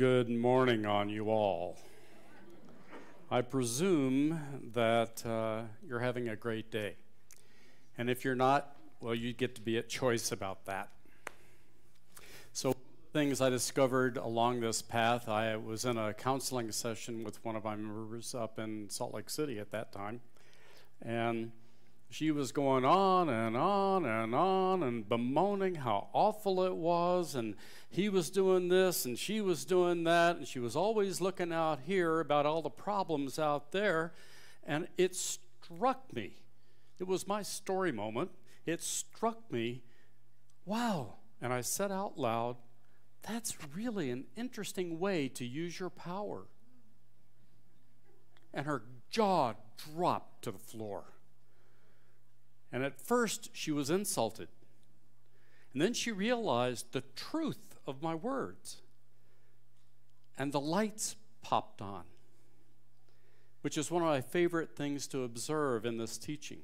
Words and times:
good 0.00 0.30
morning 0.30 0.86
on 0.86 1.10
you 1.10 1.28
all. 1.28 1.76
I 3.30 3.42
presume 3.42 4.40
that 4.72 5.26
uh, 5.26 5.64
you're 5.86 5.98
having 5.98 6.30
a 6.30 6.36
great 6.36 6.70
day. 6.70 6.94
And 7.98 8.08
if 8.08 8.24
you're 8.24 8.34
not, 8.34 8.74
well, 9.02 9.14
you 9.14 9.34
get 9.34 9.54
to 9.56 9.60
be 9.60 9.76
at 9.76 9.90
choice 9.90 10.32
about 10.32 10.64
that. 10.64 10.88
So, 12.54 12.74
things 13.12 13.42
I 13.42 13.50
discovered 13.50 14.16
along 14.16 14.60
this 14.60 14.80
path, 14.80 15.28
I 15.28 15.54
was 15.56 15.84
in 15.84 15.98
a 15.98 16.14
counseling 16.14 16.72
session 16.72 17.22
with 17.22 17.44
one 17.44 17.54
of 17.54 17.64
my 17.64 17.76
members 17.76 18.34
up 18.34 18.58
in 18.58 18.88
Salt 18.88 19.12
Lake 19.12 19.28
City 19.28 19.58
at 19.58 19.70
that 19.72 19.92
time. 19.92 20.22
And 21.02 21.52
she 22.10 22.32
was 22.32 22.50
going 22.50 22.84
on 22.84 23.28
and 23.28 23.56
on 23.56 24.04
and 24.04 24.34
on 24.34 24.82
and 24.82 25.08
bemoaning 25.08 25.76
how 25.76 26.08
awful 26.12 26.64
it 26.64 26.74
was, 26.74 27.36
and 27.36 27.54
he 27.88 28.08
was 28.08 28.30
doing 28.30 28.68
this 28.68 29.04
and 29.04 29.16
she 29.16 29.40
was 29.40 29.64
doing 29.64 30.02
that, 30.04 30.36
and 30.36 30.46
she 30.46 30.58
was 30.58 30.74
always 30.74 31.20
looking 31.20 31.52
out 31.52 31.80
here 31.86 32.18
about 32.18 32.46
all 32.46 32.62
the 32.62 32.68
problems 32.68 33.38
out 33.38 33.70
there. 33.70 34.12
And 34.64 34.88
it 34.98 35.14
struck 35.14 36.12
me. 36.12 36.42
It 36.98 37.06
was 37.06 37.28
my 37.28 37.42
story 37.42 37.92
moment. 37.92 38.32
It 38.66 38.82
struck 38.82 39.50
me, 39.50 39.82
wow. 40.66 41.14
And 41.40 41.52
I 41.52 41.60
said 41.60 41.92
out 41.92 42.18
loud, 42.18 42.56
that's 43.22 43.56
really 43.74 44.10
an 44.10 44.24
interesting 44.36 44.98
way 44.98 45.28
to 45.28 45.44
use 45.44 45.78
your 45.78 45.90
power. 45.90 46.48
And 48.52 48.66
her 48.66 48.82
jaw 49.10 49.54
dropped 49.76 50.42
to 50.42 50.50
the 50.50 50.58
floor. 50.58 51.04
And 52.72 52.84
at 52.84 53.00
first, 53.00 53.50
she 53.52 53.72
was 53.72 53.90
insulted. 53.90 54.48
And 55.72 55.82
then 55.82 55.92
she 55.92 56.12
realized 56.12 56.92
the 56.92 57.04
truth 57.16 57.76
of 57.86 58.02
my 58.02 58.14
words. 58.14 58.82
And 60.38 60.52
the 60.52 60.60
lights 60.60 61.16
popped 61.42 61.82
on, 61.82 62.04
which 63.62 63.76
is 63.76 63.90
one 63.90 64.02
of 64.02 64.08
my 64.08 64.20
favorite 64.20 64.74
things 64.74 65.06
to 65.08 65.24
observe 65.24 65.84
in 65.84 65.98
this 65.98 66.16
teaching 66.16 66.60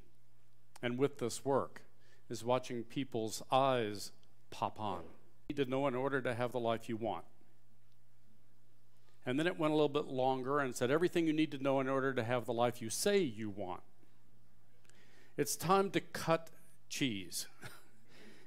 and 0.82 0.98
with 0.98 1.18
this 1.18 1.44
work, 1.44 1.82
is 2.28 2.44
watching 2.44 2.82
people's 2.84 3.42
eyes 3.50 4.12
pop 4.50 4.80
on. 4.80 5.02
You 5.48 5.56
need 5.56 5.64
to 5.64 5.70
know 5.70 5.86
in 5.86 5.94
order 5.94 6.20
to 6.20 6.34
have 6.34 6.52
the 6.52 6.60
life 6.60 6.88
you 6.88 6.96
want. 6.96 7.24
And 9.24 9.38
then 9.38 9.46
it 9.46 9.58
went 9.58 9.72
a 9.72 9.76
little 9.76 9.88
bit 9.88 10.06
longer 10.06 10.60
and 10.60 10.74
said 10.74 10.90
everything 10.90 11.26
you 11.26 11.32
need 11.32 11.50
to 11.50 11.62
know 11.62 11.80
in 11.80 11.88
order 11.88 12.14
to 12.14 12.22
have 12.22 12.46
the 12.46 12.52
life 12.52 12.80
you 12.80 12.90
say 12.90 13.18
you 13.18 13.50
want. 13.50 13.82
It's 15.36 15.54
time 15.54 15.90
to 15.90 16.00
cut 16.00 16.50
cheese. 16.88 17.46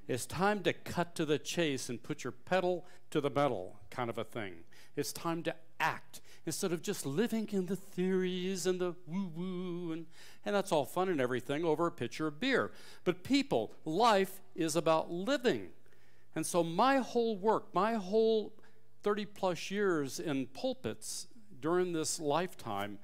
it's 0.08 0.26
time 0.26 0.60
to 0.64 0.72
cut 0.72 1.14
to 1.14 1.24
the 1.24 1.38
chase 1.38 1.88
and 1.88 2.02
put 2.02 2.24
your 2.24 2.32
pedal 2.32 2.84
to 3.10 3.20
the 3.20 3.30
metal, 3.30 3.76
kind 3.90 4.10
of 4.10 4.18
a 4.18 4.24
thing. 4.24 4.54
It's 4.96 5.12
time 5.12 5.42
to 5.44 5.54
act 5.78 6.20
instead 6.46 6.72
of 6.72 6.82
just 6.82 7.06
living 7.06 7.48
in 7.52 7.66
the 7.66 7.76
theories 7.76 8.66
and 8.66 8.80
the 8.80 8.94
woo 9.06 9.30
woo, 9.36 9.92
and, 9.92 10.06
and 10.44 10.54
that's 10.54 10.72
all 10.72 10.84
fun 10.84 11.08
and 11.08 11.20
everything 11.20 11.64
over 11.64 11.86
a 11.86 11.92
pitcher 11.92 12.26
of 12.26 12.40
beer. 12.40 12.72
But 13.04 13.22
people, 13.22 13.72
life 13.84 14.40
is 14.56 14.74
about 14.74 15.12
living. 15.12 15.68
And 16.34 16.44
so 16.44 16.64
my 16.64 16.96
whole 16.96 17.36
work, 17.36 17.72
my 17.72 17.94
whole 17.94 18.52
30 19.02 19.26
plus 19.26 19.70
years 19.70 20.18
in 20.18 20.46
pulpits 20.46 21.28
during 21.60 21.92
this 21.92 22.18
lifetime, 22.18 22.98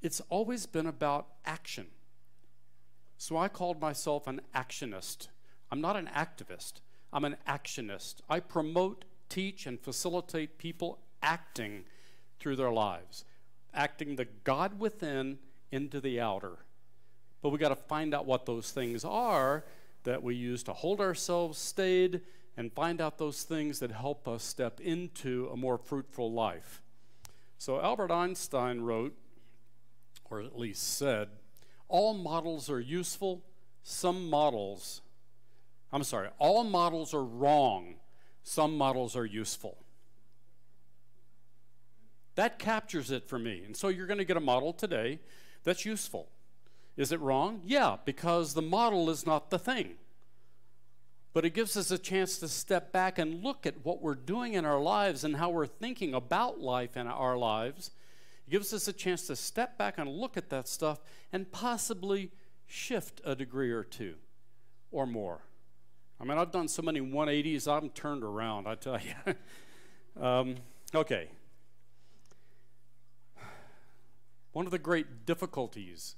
it's 0.00 0.20
always 0.30 0.64
been 0.64 0.86
about 0.86 1.26
action. 1.44 1.86
So 3.20 3.36
I 3.36 3.48
called 3.48 3.82
myself 3.82 4.26
an 4.26 4.40
actionist. 4.56 5.28
I'm 5.70 5.82
not 5.82 5.94
an 5.94 6.08
activist, 6.16 6.80
I'm 7.12 7.26
an 7.26 7.36
actionist. 7.46 8.22
I 8.30 8.40
promote, 8.40 9.04
teach, 9.28 9.66
and 9.66 9.78
facilitate 9.78 10.56
people 10.56 11.00
acting 11.22 11.84
through 12.38 12.56
their 12.56 12.72
lives, 12.72 13.26
acting 13.74 14.16
the 14.16 14.26
God 14.44 14.80
within 14.80 15.38
into 15.70 16.00
the 16.00 16.18
outer. 16.18 16.60
But 17.42 17.50
we 17.50 17.58
got 17.58 17.68
to 17.68 17.76
find 17.76 18.14
out 18.14 18.24
what 18.24 18.46
those 18.46 18.70
things 18.70 19.04
are 19.04 19.66
that 20.04 20.22
we 20.22 20.34
use 20.34 20.62
to 20.62 20.72
hold 20.72 20.98
ourselves 21.02 21.58
stayed 21.58 22.22
and 22.56 22.72
find 22.72 23.02
out 23.02 23.18
those 23.18 23.42
things 23.42 23.80
that 23.80 23.90
help 23.90 24.26
us 24.28 24.42
step 24.42 24.80
into 24.80 25.50
a 25.52 25.58
more 25.58 25.76
fruitful 25.76 26.32
life. 26.32 26.80
So 27.58 27.82
Albert 27.82 28.12
Einstein 28.12 28.80
wrote, 28.80 29.14
or 30.30 30.40
at 30.40 30.58
least 30.58 30.96
said, 30.96 31.28
all 31.90 32.14
models 32.14 32.70
are 32.70 32.80
useful, 32.80 33.42
some 33.82 34.30
models, 34.30 35.02
I'm 35.92 36.04
sorry, 36.04 36.28
all 36.38 36.64
models 36.64 37.12
are 37.12 37.24
wrong, 37.24 37.96
some 38.42 38.78
models 38.78 39.16
are 39.16 39.26
useful. 39.26 39.76
That 42.36 42.58
captures 42.58 43.10
it 43.10 43.28
for 43.28 43.38
me. 43.38 43.62
And 43.66 43.76
so 43.76 43.88
you're 43.88 44.06
going 44.06 44.18
to 44.18 44.24
get 44.24 44.36
a 44.36 44.40
model 44.40 44.72
today 44.72 45.18
that's 45.64 45.84
useful. 45.84 46.28
Is 46.96 47.12
it 47.12 47.20
wrong? 47.20 47.60
Yeah, 47.64 47.96
because 48.04 48.54
the 48.54 48.62
model 48.62 49.10
is 49.10 49.26
not 49.26 49.50
the 49.50 49.58
thing. 49.58 49.96
But 51.32 51.44
it 51.44 51.50
gives 51.50 51.76
us 51.76 51.90
a 51.90 51.98
chance 51.98 52.38
to 52.38 52.48
step 52.48 52.92
back 52.92 53.18
and 53.18 53.44
look 53.44 53.66
at 53.66 53.84
what 53.84 54.00
we're 54.02 54.14
doing 54.14 54.54
in 54.54 54.64
our 54.64 54.80
lives 54.80 55.22
and 55.22 55.36
how 55.36 55.50
we're 55.50 55.66
thinking 55.66 56.14
about 56.14 56.60
life 56.60 56.96
in 56.96 57.06
our 57.06 57.36
lives 57.36 57.90
gives 58.50 58.72
us 58.72 58.88
a 58.88 58.92
chance 58.92 59.26
to 59.28 59.36
step 59.36 59.78
back 59.78 59.98
and 59.98 60.08
look 60.08 60.36
at 60.36 60.50
that 60.50 60.68
stuff 60.68 61.00
and 61.32 61.50
possibly 61.52 62.30
shift 62.66 63.20
a 63.24 63.34
degree 63.34 63.70
or 63.70 63.84
two 63.84 64.14
or 64.90 65.06
more. 65.06 65.40
I 66.20 66.24
mean, 66.24 66.36
I've 66.36 66.50
done 66.50 66.68
so 66.68 66.82
many 66.82 67.00
180s, 67.00 67.66
I'm 67.66 67.90
turned 67.90 68.22
around, 68.22 68.66
I 68.66 68.74
tell 68.74 68.98
you. 69.00 70.22
um, 70.22 70.56
okay. 70.94 71.28
One 74.52 74.66
of 74.66 74.72
the 74.72 74.78
great 74.78 75.24
difficulties, 75.24 76.16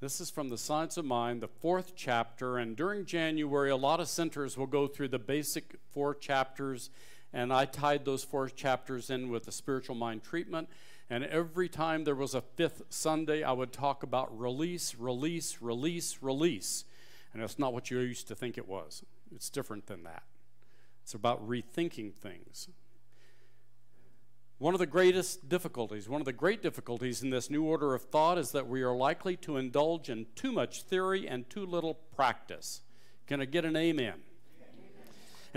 this 0.00 0.20
is 0.20 0.30
from 0.30 0.50
the 0.50 0.58
Science 0.58 0.96
of 0.96 1.04
Mind, 1.04 1.40
the 1.40 1.48
fourth 1.48 1.94
chapter, 1.96 2.58
and 2.58 2.76
during 2.76 3.04
January, 3.06 3.70
a 3.70 3.76
lot 3.76 3.98
of 3.98 4.08
centers 4.08 4.56
will 4.56 4.66
go 4.66 4.86
through 4.86 5.08
the 5.08 5.18
basic 5.18 5.76
four 5.90 6.14
chapters 6.14 6.90
and 7.32 7.52
I 7.52 7.66
tied 7.66 8.04
those 8.04 8.24
four 8.24 8.48
chapters 8.48 9.10
in 9.10 9.28
with 9.28 9.44
the 9.44 9.52
spiritual 9.52 9.94
mind 9.94 10.22
treatment. 10.22 10.68
And 11.10 11.24
every 11.24 11.68
time 11.68 12.04
there 12.04 12.14
was 12.14 12.34
a 12.34 12.42
fifth 12.42 12.82
Sunday, 12.90 13.42
I 13.42 13.52
would 13.52 13.72
talk 13.72 14.02
about 14.02 14.38
release, 14.38 14.94
release, 14.94 15.58
release, 15.60 16.18
release. 16.20 16.84
And 17.32 17.42
that's 17.42 17.58
not 17.58 17.72
what 17.72 17.90
you 17.90 17.98
used 18.00 18.28
to 18.28 18.34
think 18.34 18.58
it 18.58 18.68
was. 18.68 19.04
It's 19.34 19.48
different 19.48 19.86
than 19.86 20.02
that. 20.04 20.22
It's 21.02 21.14
about 21.14 21.46
rethinking 21.48 22.12
things. 22.14 22.68
One 24.58 24.74
of 24.74 24.80
the 24.80 24.86
greatest 24.86 25.48
difficulties, 25.48 26.08
one 26.08 26.20
of 26.20 26.24
the 26.24 26.32
great 26.32 26.62
difficulties 26.62 27.22
in 27.22 27.30
this 27.30 27.48
new 27.48 27.62
order 27.62 27.94
of 27.94 28.02
thought 28.02 28.38
is 28.38 28.50
that 28.52 28.66
we 28.66 28.82
are 28.82 28.94
likely 28.94 29.36
to 29.36 29.56
indulge 29.56 30.10
in 30.10 30.26
too 30.34 30.50
much 30.50 30.82
theory 30.82 31.28
and 31.28 31.48
too 31.48 31.64
little 31.64 31.94
practice. 31.94 32.80
Can 33.26 33.40
I 33.40 33.44
get 33.44 33.64
an 33.64 33.76
amen? 33.76 34.14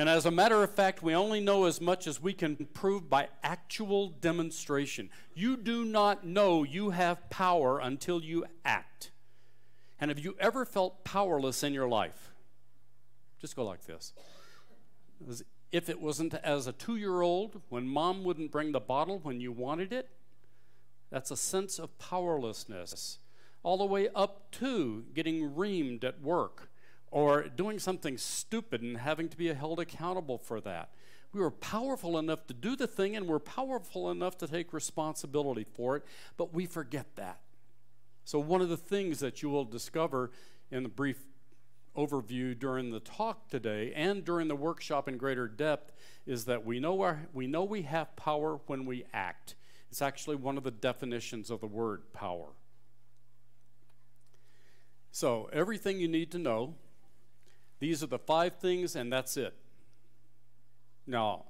And 0.01 0.09
as 0.09 0.25
a 0.25 0.31
matter 0.31 0.63
of 0.63 0.73
fact, 0.73 1.03
we 1.03 1.13
only 1.13 1.39
know 1.39 1.66
as 1.66 1.79
much 1.79 2.07
as 2.07 2.19
we 2.19 2.34
can 2.34 2.56
prove 2.73 3.07
by 3.07 3.28
actual 3.44 4.09
demonstration. 4.09 5.12
You 5.35 5.56
do 5.56 5.85
not 5.85 6.25
know 6.25 6.63
you 6.63 6.89
have 6.89 7.29
power 7.29 7.78
until 7.78 8.19
you 8.19 8.45
act. 8.66 9.12
And 10.00 10.09
have 10.09 10.17
you 10.17 10.35
ever 10.39 10.66
felt 10.66 11.03
powerless 11.03 11.62
in 11.62 11.75
your 11.75 11.88
life? 11.88 12.34
Just 13.39 13.56
go 13.56 13.63
like 13.63 13.85
this. 13.85 14.13
If 15.72 15.88
it 15.88 16.01
wasn't 16.01 16.33
as 16.33 16.66
a 16.66 16.72
two 16.72 16.95
year 16.95 17.22
old 17.22 17.62
when 17.69 17.88
mom 17.88 18.23
wouldn't 18.23 18.51
bring 18.51 18.72
the 18.72 18.79
bottle 18.79 19.19
when 19.19 19.39
you 19.39 19.51
wanted 19.51 19.94
it, 19.94 20.09
that's 21.12 21.29
a 21.29 21.38
sense 21.38 21.78
of 21.78 21.95
powerlessness. 22.00 23.19
All 23.62 23.78
the 23.78 23.85
way 23.85 24.09
up 24.16 24.50
to 24.53 25.06
getting 25.13 25.51
reamed 25.51 26.03
at 26.03 26.23
work 26.23 26.70
or 27.11 27.44
doing 27.44 27.77
something 27.77 28.17
stupid 28.17 28.81
and 28.81 28.97
having 28.97 29.27
to 29.29 29.38
be 29.38 29.53
held 29.53 29.79
accountable 29.79 30.38
for 30.38 30.61
that. 30.61 30.89
We 31.33 31.41
were 31.41 31.51
powerful 31.51 32.17
enough 32.17 32.47
to 32.47 32.53
do 32.53 32.75
the 32.75 32.88
thing 32.88 33.15
and 33.15 33.27
we're 33.27 33.39
powerful 33.39 34.09
enough 34.09 34.38
to 34.39 34.47
take 34.47 34.74
responsibility 34.74 35.65
for 35.74 35.97
it, 35.97 36.06
but 36.38 36.53
we 36.53 36.65
forget 36.65 37.15
that. 37.15 37.39
So, 38.24 38.39
one 38.39 38.62
of 38.62 38.69
the 38.69 38.77
things 38.77 39.19
that 39.19 39.41
you 39.41 39.50
will 39.50 39.65
discover 39.65 40.31
in 40.71 40.83
the 40.83 40.89
brief 40.89 41.18
overview 41.97 42.57
during 42.57 42.91
the 42.91 43.00
talk 43.00 43.50
today 43.50 43.91
and 43.94 44.24
during 44.24 44.47
the 44.47 44.56
workshop 44.56 45.07
in 45.09 45.18
greater 45.18 45.47
depth 45.47 45.91
is 46.25 46.45
that 46.45 46.65
we 46.65 46.80
know, 46.80 47.01
our, 47.01 47.27
we 47.33 47.47
know 47.47 47.63
we 47.63 47.81
have 47.81 48.15
power 48.15 48.59
when 48.68 48.86
we 48.86 49.06
act. 49.13 49.56
It's 49.89 50.01
actually 50.01 50.38
one 50.38 50.57
of 50.57 50.63
the 50.63 50.71
definitions 50.71 51.50
of 51.50 51.59
the 51.59 51.68
word 51.68 52.13
power. 52.13 52.50
So, 55.12 55.50
everything 55.51 56.00
you 56.00 56.07
need 56.07 56.31
to 56.31 56.39
know 56.39 56.75
these 57.81 58.04
are 58.04 58.07
the 58.07 58.19
five 58.19 58.57
things, 58.60 58.95
and 58.95 59.12
that's 59.12 59.36
it. 59.38 59.56
Now, 61.07 61.45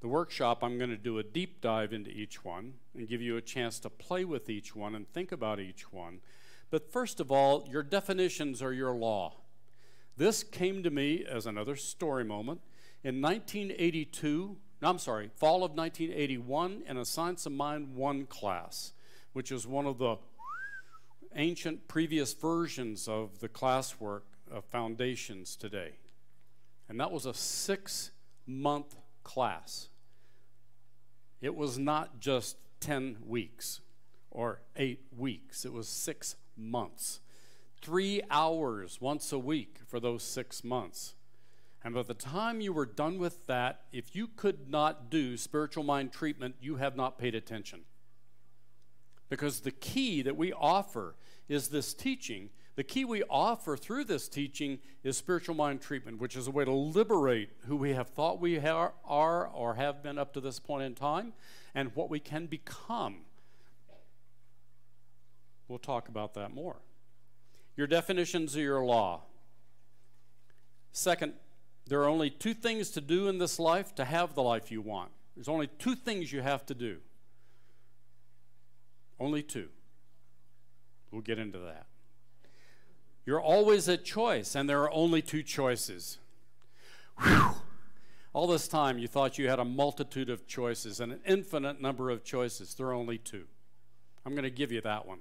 the 0.00 0.06
workshop, 0.06 0.62
I'm 0.62 0.78
going 0.78 0.90
to 0.90 0.96
do 0.96 1.18
a 1.18 1.24
deep 1.24 1.60
dive 1.60 1.92
into 1.92 2.08
each 2.08 2.44
one 2.44 2.74
and 2.96 3.08
give 3.08 3.20
you 3.20 3.36
a 3.36 3.42
chance 3.42 3.80
to 3.80 3.90
play 3.90 4.24
with 4.24 4.48
each 4.48 4.76
one 4.76 4.94
and 4.94 5.12
think 5.12 5.32
about 5.32 5.58
each 5.58 5.92
one. 5.92 6.20
But 6.70 6.92
first 6.92 7.18
of 7.18 7.32
all, 7.32 7.68
your 7.68 7.82
definitions 7.82 8.62
are 8.62 8.72
your 8.72 8.94
law. 8.94 9.34
This 10.16 10.44
came 10.44 10.84
to 10.84 10.90
me 10.90 11.24
as 11.28 11.46
another 11.46 11.74
story 11.74 12.24
moment. 12.24 12.60
In 13.02 13.20
1982, 13.20 14.56
no, 14.80 14.88
I'm 14.88 15.00
sorry, 15.00 15.30
fall 15.34 15.64
of 15.64 15.72
1981 15.72 16.84
in 16.86 16.96
a 16.96 17.04
Science 17.04 17.44
of 17.44 17.52
Mind 17.52 17.96
1 17.96 18.26
class, 18.26 18.92
which 19.32 19.50
is 19.50 19.66
one 19.66 19.86
of 19.86 19.98
the 19.98 20.16
ancient 21.34 21.88
previous 21.88 22.34
versions 22.34 23.08
of 23.08 23.40
the 23.40 23.48
classwork 23.48 24.22
of 24.52 24.64
foundations 24.64 25.56
today. 25.56 25.92
And 26.88 27.00
that 27.00 27.10
was 27.10 27.26
a 27.26 27.34
six 27.34 28.10
month 28.46 28.96
class. 29.24 29.88
It 31.40 31.56
was 31.56 31.78
not 31.78 32.20
just 32.20 32.56
10 32.80 33.18
weeks 33.26 33.80
or 34.30 34.60
eight 34.76 35.00
weeks, 35.16 35.64
it 35.64 35.72
was 35.72 35.88
six 35.88 36.36
months. 36.56 37.20
Three 37.80 38.22
hours 38.30 39.00
once 39.00 39.32
a 39.32 39.38
week 39.38 39.78
for 39.86 40.00
those 40.00 40.22
six 40.22 40.62
months. 40.62 41.14
And 41.84 41.94
by 41.94 42.02
the 42.02 42.14
time 42.14 42.60
you 42.60 42.72
were 42.72 42.86
done 42.86 43.18
with 43.18 43.46
that, 43.46 43.82
if 43.92 44.14
you 44.14 44.28
could 44.28 44.70
not 44.70 45.10
do 45.10 45.36
spiritual 45.36 45.82
mind 45.82 46.12
treatment, 46.12 46.54
you 46.60 46.76
have 46.76 46.96
not 46.96 47.18
paid 47.18 47.34
attention. 47.34 47.80
Because 49.28 49.60
the 49.60 49.72
key 49.72 50.22
that 50.22 50.36
we 50.36 50.52
offer 50.52 51.16
is 51.48 51.68
this 51.68 51.92
teaching. 51.92 52.50
The 52.74 52.84
key 52.84 53.04
we 53.04 53.22
offer 53.24 53.76
through 53.76 54.04
this 54.04 54.28
teaching 54.28 54.78
is 55.04 55.16
spiritual 55.16 55.54
mind 55.54 55.82
treatment, 55.82 56.20
which 56.20 56.36
is 56.36 56.46
a 56.46 56.50
way 56.50 56.64
to 56.64 56.72
liberate 56.72 57.50
who 57.66 57.76
we 57.76 57.92
have 57.92 58.08
thought 58.08 58.40
we 58.40 58.58
are, 58.58 58.94
are 59.04 59.46
or 59.46 59.74
have 59.74 60.02
been 60.02 60.18
up 60.18 60.32
to 60.34 60.40
this 60.40 60.58
point 60.58 60.84
in 60.84 60.94
time 60.94 61.34
and 61.74 61.94
what 61.94 62.08
we 62.08 62.18
can 62.18 62.46
become. 62.46 63.16
We'll 65.68 65.78
talk 65.78 66.08
about 66.08 66.34
that 66.34 66.54
more. 66.54 66.76
Your 67.76 67.86
definitions 67.86 68.54
of 68.54 68.62
your 68.62 68.84
law. 68.84 69.22
Second, 70.92 71.34
there 71.86 72.00
are 72.00 72.08
only 72.08 72.30
two 72.30 72.54
things 72.54 72.90
to 72.90 73.00
do 73.00 73.28
in 73.28 73.38
this 73.38 73.58
life 73.58 73.94
to 73.96 74.04
have 74.04 74.34
the 74.34 74.42
life 74.42 74.70
you 74.70 74.80
want. 74.80 75.10
There's 75.34 75.48
only 75.48 75.66
two 75.78 75.94
things 75.94 76.32
you 76.32 76.40
have 76.40 76.64
to 76.66 76.74
do. 76.74 76.98
Only 79.18 79.42
two. 79.42 79.68
We'll 81.10 81.22
get 81.22 81.38
into 81.38 81.58
that. 81.60 81.86
You're 83.24 83.40
always 83.40 83.88
at 83.88 84.04
choice, 84.04 84.54
and 84.54 84.68
there 84.68 84.82
are 84.82 84.90
only 84.90 85.22
two 85.22 85.42
choices. 85.42 86.18
Whew. 87.20 87.50
All 88.32 88.46
this 88.46 88.66
time, 88.66 88.98
you 88.98 89.06
thought 89.06 89.38
you 89.38 89.48
had 89.48 89.58
a 89.58 89.64
multitude 89.64 90.30
of 90.30 90.46
choices 90.46 91.00
and 91.00 91.12
an 91.12 91.20
infinite 91.26 91.80
number 91.80 92.10
of 92.10 92.24
choices. 92.24 92.74
There 92.74 92.86
are 92.86 92.94
only 92.94 93.18
two. 93.18 93.44
I'm 94.24 94.32
going 94.32 94.44
to 94.44 94.50
give 94.50 94.72
you 94.72 94.80
that 94.80 95.06
one. 95.06 95.18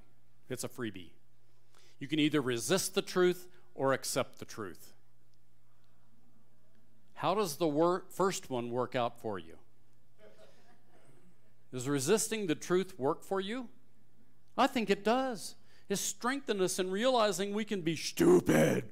It's 0.50 0.63
a 0.63 0.69
freebie. 0.69 1.12
You 2.00 2.07
can 2.07 2.19
either 2.19 2.42
resist 2.42 2.95
the 2.95 3.01
truth 3.01 3.48
or 3.75 3.94
accept 3.94 4.39
the 4.39 4.45
truth. 4.45 4.94
How 7.15 7.36
does 7.36 7.57
the 7.57 7.68
wor- 7.68 8.06
first 8.09 8.50
one 8.50 8.71
work 8.71 8.95
out 8.95 9.19
for 9.19 9.38
you? 9.38 9.57
Does 11.71 11.88
resisting 11.88 12.47
the 12.47 12.56
truth 12.56 12.97
work 12.97 13.24
for 13.24 13.39
you? 13.39 13.69
I 14.57 14.68
think 14.68 14.89
it 14.89 15.04
does. 15.06 15.56
It 15.92 15.98
strengthens 15.98 16.62
us 16.62 16.80
in 16.80 16.90
realizing 16.90 17.54
we 17.54 17.66
can 17.66 17.82
be 17.82 17.98
stupid 17.98 18.86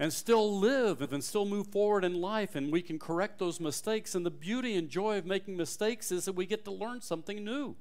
and 0.00 0.12
still 0.12 0.58
live 0.58 1.00
and 1.00 1.22
still 1.22 1.44
move 1.44 1.68
forward 1.68 2.04
in 2.04 2.20
life 2.20 2.56
and 2.56 2.72
we 2.72 2.82
can 2.82 2.98
correct 2.98 3.38
those 3.38 3.60
mistakes. 3.60 4.16
And 4.16 4.26
the 4.26 4.32
beauty 4.32 4.74
and 4.74 4.88
joy 4.88 5.18
of 5.18 5.26
making 5.26 5.56
mistakes 5.56 6.10
is 6.10 6.24
that 6.24 6.32
we 6.32 6.46
get 6.46 6.64
to 6.64 6.72
learn 6.72 7.02
something 7.02 7.44
new 7.44 7.76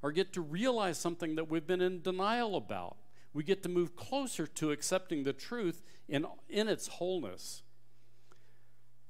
or 0.00 0.10
get 0.10 0.32
to 0.32 0.40
realize 0.40 0.96
something 0.96 1.34
that 1.34 1.50
we've 1.50 1.66
been 1.66 1.82
in 1.82 2.00
denial 2.00 2.56
about. 2.56 2.96
We 3.34 3.44
get 3.44 3.62
to 3.64 3.68
move 3.68 3.94
closer 3.94 4.46
to 4.46 4.70
accepting 4.70 5.24
the 5.24 5.34
truth 5.34 5.82
in, 6.08 6.24
in 6.48 6.68
its 6.68 6.86
wholeness. 6.86 7.60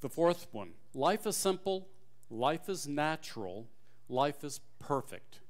The 0.01 0.09
fourth 0.09 0.49
one 0.51 0.73
life 0.93 1.25
is 1.25 1.37
simple, 1.37 1.87
life 2.31 2.69
is 2.69 2.89
natural, 2.89 3.69
life 4.09 4.43
is 4.43 4.59
perfect. 4.81 5.42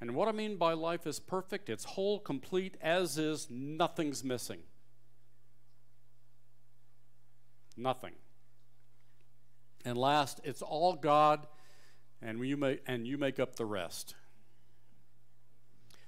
And 0.00 0.14
what 0.14 0.28
I 0.28 0.32
mean 0.32 0.56
by 0.56 0.72
life 0.72 1.06
is 1.06 1.20
perfect, 1.20 1.68
it's 1.68 1.84
whole, 1.84 2.18
complete, 2.18 2.76
as 2.80 3.18
is, 3.18 3.48
nothing's 3.50 4.24
missing. 4.24 4.60
Nothing. 7.76 8.14
And 9.84 9.98
last, 9.98 10.40
it's 10.42 10.62
all 10.62 10.94
God, 10.94 11.46
and 12.22 12.40
you 12.46 12.56
make, 12.56 12.82
and 12.86 13.06
you 13.06 13.18
make 13.18 13.38
up 13.38 13.56
the 13.56 13.66
rest. 13.66 14.14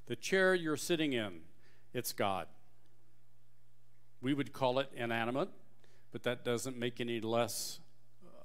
The 0.06 0.16
chair 0.16 0.54
you're 0.54 0.76
sitting 0.76 1.12
in, 1.12 1.40
it's 1.92 2.12
God. 2.12 2.46
We 4.22 4.34
would 4.34 4.52
call 4.52 4.78
it 4.78 4.90
inanimate, 4.94 5.50
but 6.12 6.22
that 6.22 6.44
doesn't 6.44 6.78
make 6.78 7.00
any 7.00 7.20
less 7.20 7.80
uh, 8.24 8.42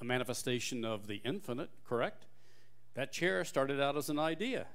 a 0.00 0.04
manifestation 0.04 0.84
of 0.84 1.06
the 1.06 1.20
infinite, 1.24 1.70
correct? 1.86 2.26
That 2.96 3.12
chair 3.12 3.44
started 3.44 3.78
out 3.78 3.98
as 3.98 4.08
an 4.08 4.18
idea. 4.18 4.66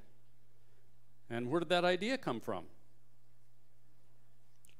And 1.27 1.49
where 1.49 1.59
did 1.59 1.69
that 1.69 1.83
idea 1.83 2.19
come 2.19 2.39
from? 2.39 2.65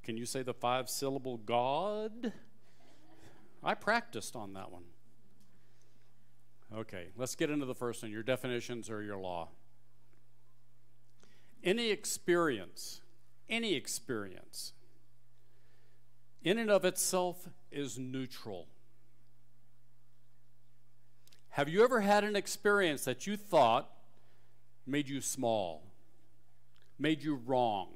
Can 0.04 0.16
you 0.16 0.28
say 0.28 0.44
the 0.44 0.54
five 0.54 0.90
syllable 0.90 1.38
God? 1.38 2.34
I 3.64 3.74
practiced 3.74 4.36
on 4.36 4.54
that 4.54 4.72
one. 4.72 4.84
Okay, 6.74 7.08
let's 7.18 7.36
get 7.36 7.50
into 7.50 7.66
the 7.66 7.74
first 7.74 8.04
one 8.04 8.12
your 8.12 8.22
definitions 8.22 8.92
or 8.92 9.02
your 9.02 9.18
law. 9.18 9.50
Any 11.64 11.90
experience, 11.90 13.02
any 13.50 13.74
experience, 13.74 14.74
in 16.44 16.60
and 16.60 16.70
of 16.70 16.86
itself 16.86 17.50
is 17.72 17.98
neutral. 17.98 18.68
Have 21.51 21.68
you 21.68 21.83
ever 21.83 22.00
had 22.00 22.24
an 22.24 22.38
experience 22.38 23.03
that 23.03 23.27
you 23.27 23.36
thought 23.36 23.89
made 24.88 25.09
you 25.09 25.19
small, 25.19 25.83
made 26.98 27.21
you 27.24 27.36
wrong? 27.36 27.89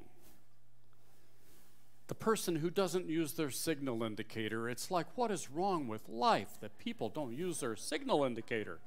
The 2.08 2.14
person 2.14 2.56
who 2.56 2.68
doesn't 2.68 3.08
use 3.08 3.32
their 3.32 3.50
signal 3.50 4.02
indicator, 4.02 4.68
it's 4.68 4.90
like, 4.90 5.06
what 5.16 5.30
is 5.30 5.50
wrong 5.50 5.88
with 5.88 6.06
life 6.06 6.60
that 6.60 6.78
people 6.78 7.08
don't 7.08 7.32
use 7.32 7.60
their 7.60 7.76
signal 7.76 8.24
indicator? 8.24 8.78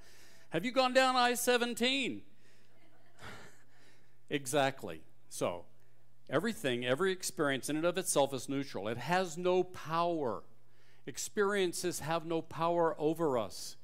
Have 0.50 0.64
you 0.64 0.72
gone 0.72 0.94
down 0.94 1.16
I 1.16 1.34
17? 1.34 2.22
exactly. 4.30 5.02
So, 5.30 5.66
everything, 6.30 6.86
every 6.86 7.12
experience 7.12 7.72
in 7.72 7.76
and 7.76 7.86
of 7.86 7.98
itself 7.98 8.36
is 8.36 8.48
neutral. 8.48 8.88
It 8.88 8.98
has 8.98 9.36
no 9.36 9.64
power. 9.64 10.44
Experiences 11.08 12.02
have 12.02 12.24
no 12.24 12.44
power 12.44 12.96
over 13.00 13.36
us. 13.36 13.76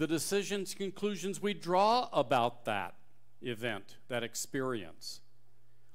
The 0.00 0.06
decisions, 0.06 0.72
conclusions 0.72 1.42
we 1.42 1.52
draw 1.52 2.08
about 2.10 2.64
that 2.64 2.94
event, 3.42 3.98
that 4.08 4.22
experience, 4.22 5.20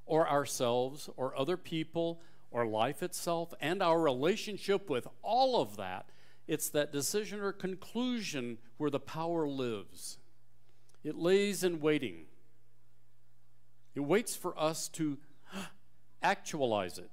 or 0.05 0.29
ourselves, 0.29 1.09
or 1.17 1.35
other 1.35 1.57
people, 1.57 2.21
or 2.51 2.67
life 2.67 3.01
itself 3.01 3.51
and 3.59 3.81
our 3.81 3.99
relationship 3.99 4.91
with 4.91 5.07
all 5.23 5.59
of 5.59 5.77
that, 5.77 6.05
it's 6.47 6.69
that 6.69 6.91
decision 6.91 7.39
or 7.39 7.51
conclusion 7.51 8.59
where 8.77 8.91
the 8.91 8.99
power 8.99 9.47
lives. 9.47 10.19
It 11.03 11.15
lays 11.15 11.63
in 11.63 11.79
waiting. 11.79 12.25
It 13.95 14.01
waits 14.01 14.35
for 14.35 14.55
us 14.55 14.87
to 14.89 15.17
actualize 16.21 16.99
it. 16.99 17.09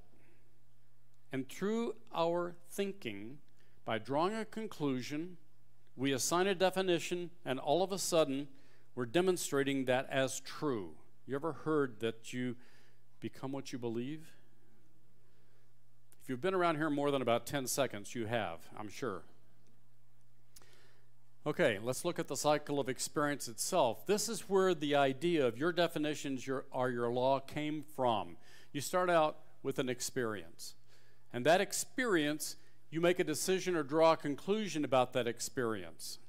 And 1.31 1.49
through 1.49 1.95
our 2.13 2.53
thinking, 2.69 3.39
by 3.83 3.97
drawing 3.97 4.35
a 4.35 4.45
conclusion, 4.45 5.37
we 5.95 6.11
assign 6.11 6.47
a 6.47 6.55
definition, 6.55 7.29
and 7.45 7.59
all 7.59 7.83
of 7.83 7.91
a 7.91 7.99
sudden, 7.99 8.47
we're 8.95 9.05
demonstrating 9.05 9.85
that 9.85 10.07
as 10.09 10.39
true. 10.39 10.91
You 11.25 11.35
ever 11.35 11.53
heard 11.53 11.99
that 11.99 12.33
you 12.33 12.55
become 13.19 13.51
what 13.51 13.71
you 13.71 13.79
believe? 13.79 14.35
If 16.21 16.29
you've 16.29 16.41
been 16.41 16.53
around 16.53 16.77
here 16.77 16.89
more 16.89 17.11
than 17.11 17.21
about 17.21 17.45
10 17.45 17.67
seconds, 17.67 18.15
you 18.15 18.25
have, 18.25 18.59
I'm 18.77 18.89
sure. 18.89 19.23
Okay, 21.45 21.77
let's 21.83 22.05
look 22.05 22.19
at 22.19 22.29
the 22.29 22.37
cycle 22.37 22.79
of 22.79 22.87
experience 22.87 23.49
itself. 23.49 24.05
This 24.07 24.29
is 24.29 24.47
where 24.49 24.73
the 24.73 24.95
idea 24.95 25.45
of 25.45 25.57
your 25.57 25.73
definitions 25.73 26.47
your, 26.47 26.65
are 26.71 26.89
your 26.89 27.11
law 27.11 27.39
came 27.39 27.83
from. 27.95 28.37
You 28.71 28.79
start 28.79 29.09
out 29.09 29.39
with 29.61 29.77
an 29.77 29.89
experience, 29.89 30.75
and 31.33 31.45
that 31.45 31.59
experience, 31.59 32.55
you 32.93 33.01
make 33.01 33.19
a 33.19 33.23
decision 33.23 33.75
or 33.75 33.83
draw 33.83 34.13
a 34.13 34.17
conclusion 34.17 34.85
about 34.85 35.13
that 35.13 35.27
experience. 35.27 36.19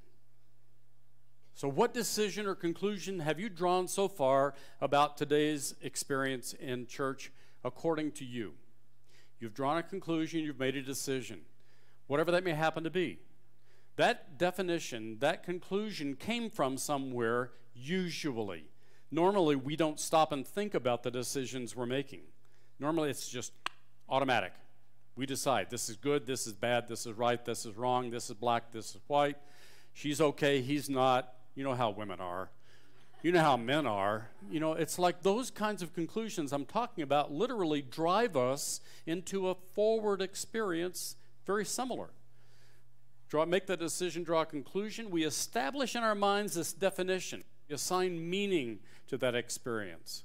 So, 1.55 1.69
what 1.69 1.95
decision 1.95 2.47
or 2.47 2.55
conclusion 2.55 3.21
have 3.21 3.39
you 3.39 3.49
drawn 3.49 3.87
so 3.87 4.09
far 4.09 4.55
about 4.81 5.17
today's 5.17 5.75
experience 5.83 6.53
in 6.55 6.87
church 6.87 7.31
according 7.63 8.13
to 8.13 8.25
you? 8.25 8.55
You've 9.39 9.55
drawn 9.55 9.77
a 9.77 9.83
conclusion, 9.83 10.41
you've 10.41 10.59
made 10.59 10.75
a 10.75 10.83
decision, 10.83 11.43
whatever 12.07 12.33
that 12.33 12.43
may 12.43 12.55
happen 12.55 12.83
to 12.85 12.91
be. 12.91 13.19
That 13.97 14.39
definition, 14.39 15.19
that 15.21 15.45
conclusion 15.45 16.17
came 16.17 16.51
from 16.51 16.77
somewhere, 16.77 17.53
usually. 17.75 18.65
Normally, 19.13 19.55
we 19.55 19.77
don't 19.77 20.01
stop 20.01 20.33
and 20.33 20.45
think 20.45 20.75
about 20.75 21.05
the 21.05 21.11
decisions 21.11 21.77
we're 21.77 21.87
making. 21.87 22.23
Normally, 22.81 23.11
it's 23.11 23.29
just 23.29 23.53
automatic. 24.09 24.55
We 25.17 25.27
decide 25.27 25.71
this 25.71 25.89
is 25.89 25.97
good, 25.97 26.27
this 26.27 26.47
is 26.47 26.53
bad, 26.53 26.89
this 26.89 27.07
is 27.07 27.13
right, 27.13 27.45
this 27.45 27.65
is 27.67 27.77
wrong, 27.77 28.11
this 28.11 28.31
is 28.31 28.35
black, 28.35 28.73
this 28.73 28.95
is 28.95 29.01
white. 29.07 29.37
She's 29.93 30.21
okay, 30.21 30.61
he's 30.61 30.91
not. 30.91 31.33
You 31.55 31.63
know 31.63 31.75
how 31.75 31.91
women 31.91 32.21
are. 32.21 32.51
You 33.23 33.33
know 33.33 33.41
how 33.41 33.57
men 33.57 33.87
are. 33.87 34.29
You 34.51 34.61
know, 34.61 34.73
it's 34.73 34.99
like 34.99 35.23
those 35.23 35.51
kinds 35.51 35.83
of 35.83 35.95
conclusions 35.95 36.53
I'm 36.53 36.67
talking 36.67 37.03
about 37.03 37.33
literally 37.33 37.81
drive 37.81 38.37
us 38.37 38.81
into 39.07 39.49
a 39.49 39.55
forward 39.55 40.21
experience 40.21 41.17
very 41.47 41.65
similar. 41.65 42.11
Draw, 43.29 43.47
make 43.47 43.67
that 43.67 43.79
decision, 43.79 44.23
draw 44.25 44.43
a 44.43 44.47
conclusion. 44.47 45.11
We 45.11 45.25
establish 45.25 45.97
in 45.97 46.03
our 46.03 46.15
minds 46.15 46.55
this 46.55 46.73
definition, 46.73 47.45
we 47.69 47.75
assign 47.75 48.29
meaning 48.29 48.81
to 49.09 49.17
that 49.19 49.35
experience. 49.35 50.25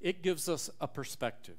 It 0.00 0.22
gives 0.22 0.48
us 0.48 0.68
a 0.80 0.88
perspective. 0.88 1.56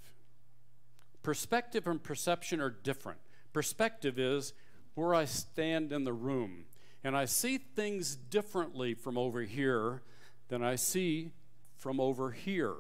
Perspective 1.26 1.88
and 1.88 2.04
perception 2.04 2.62
are 2.62 2.70
different. 2.70 3.18
Perspective 3.52 4.20
is 4.20 4.54
where 4.94 5.16
I 5.16 5.26
stand 5.26 5.92
in 5.92 6.04
the 6.04 6.14
room 6.14 6.66
and 7.04 7.18
I 7.18 7.26
see 7.26 7.58
things 7.58 8.16
differently 8.16 8.94
from 8.94 9.18
over 9.18 9.42
here 9.42 10.04
than 10.50 10.62
I 10.64 10.76
see 10.76 11.32
from 11.78 12.00
over 12.00 12.30
here 12.30 12.76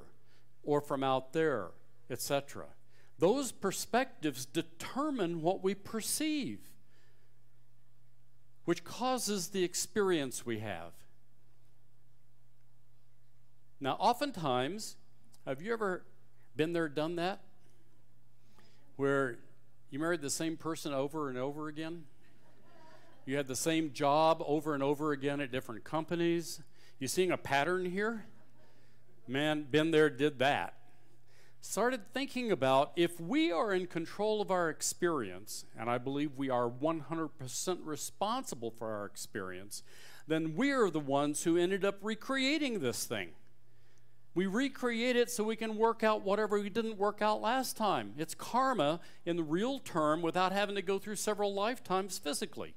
or 0.62 0.80
from 0.80 1.04
out 1.04 1.34
there, 1.34 1.70
etc. 2.08 2.66
Those 3.18 3.52
perspectives 3.52 4.46
determine 4.46 5.42
what 5.42 5.64
we 5.64 5.74
perceive, 5.74 6.60
which 8.66 8.84
causes 8.84 9.48
the 9.48 9.64
experience 9.64 10.46
we 10.46 10.60
have. 10.60 10.94
Now, 13.80 13.94
oftentimes, 13.94 14.98
have 15.48 15.64
you 15.64 15.74
ever 15.74 16.06
been 16.56 16.74
there, 16.74 16.88
done 16.88 17.16
that? 17.16 17.40
Where 18.96 19.38
you 19.90 20.00
married 20.00 20.22
the 20.22 20.30
same 20.30 20.56
person 20.56 20.94
over 20.94 21.30
and 21.30 21.38
over 21.38 21.68
again? 21.68 22.06
You 23.26 23.38
had 23.38 23.48
the 23.48 23.56
same 23.56 23.92
job 23.92 24.44
over 24.46 24.74
and 24.74 24.84
over 24.84 25.12
again 25.12 25.42
at 25.42 25.52
different 25.52 25.84
companies. 25.84 26.62
You 27.00 27.08
seeing 27.08 27.32
a 27.32 27.38
pattern 27.38 27.86
here? 27.86 28.26
Man, 29.28 29.68
been 29.70 29.92
there, 29.92 30.10
did 30.10 30.40
that. 30.40 30.76
Started 31.60 32.14
thinking 32.14 32.52
about 32.52 32.92
if 32.96 33.20
we 33.20 33.52
are 33.52 33.74
in 33.74 33.88
control 33.88 34.40
of 34.40 34.52
our 34.52 34.70
experience, 34.70 35.66
and 35.78 35.90
I 35.90 35.98
believe 35.98 36.38
we 36.38 36.50
are 36.50 36.70
100% 36.70 37.78
responsible 37.84 38.70
for 38.70 38.94
our 38.94 39.06
experience, 39.06 39.82
then 40.28 40.56
we 40.56 40.72
are 40.72 40.92
the 40.92 41.00
ones 41.00 41.44
who 41.44 41.58
ended 41.58 41.84
up 41.84 41.98
recreating 42.02 42.80
this 42.80 43.06
thing. 43.06 43.30
We 44.36 44.48
recreate 44.48 45.16
it 45.16 45.32
so 45.32 45.46
we 45.46 45.56
can 45.56 45.78
work 45.78 46.04
out 46.04 46.22
whatever 46.22 46.60
we 46.60 46.70
didn't 46.70 46.98
work 46.98 47.22
out 47.22 47.42
last 47.42 47.78
time. 47.78 48.14
It's 48.18 48.36
karma 48.36 49.00
in 49.26 49.38
the 49.38 49.44
real 49.44 49.80
term 49.80 50.22
without 50.22 50.52
having 50.52 50.76
to 50.76 50.82
go 50.82 51.00
through 51.00 51.16
several 51.16 51.54
lifetimes 51.54 52.18
physically. 52.18 52.76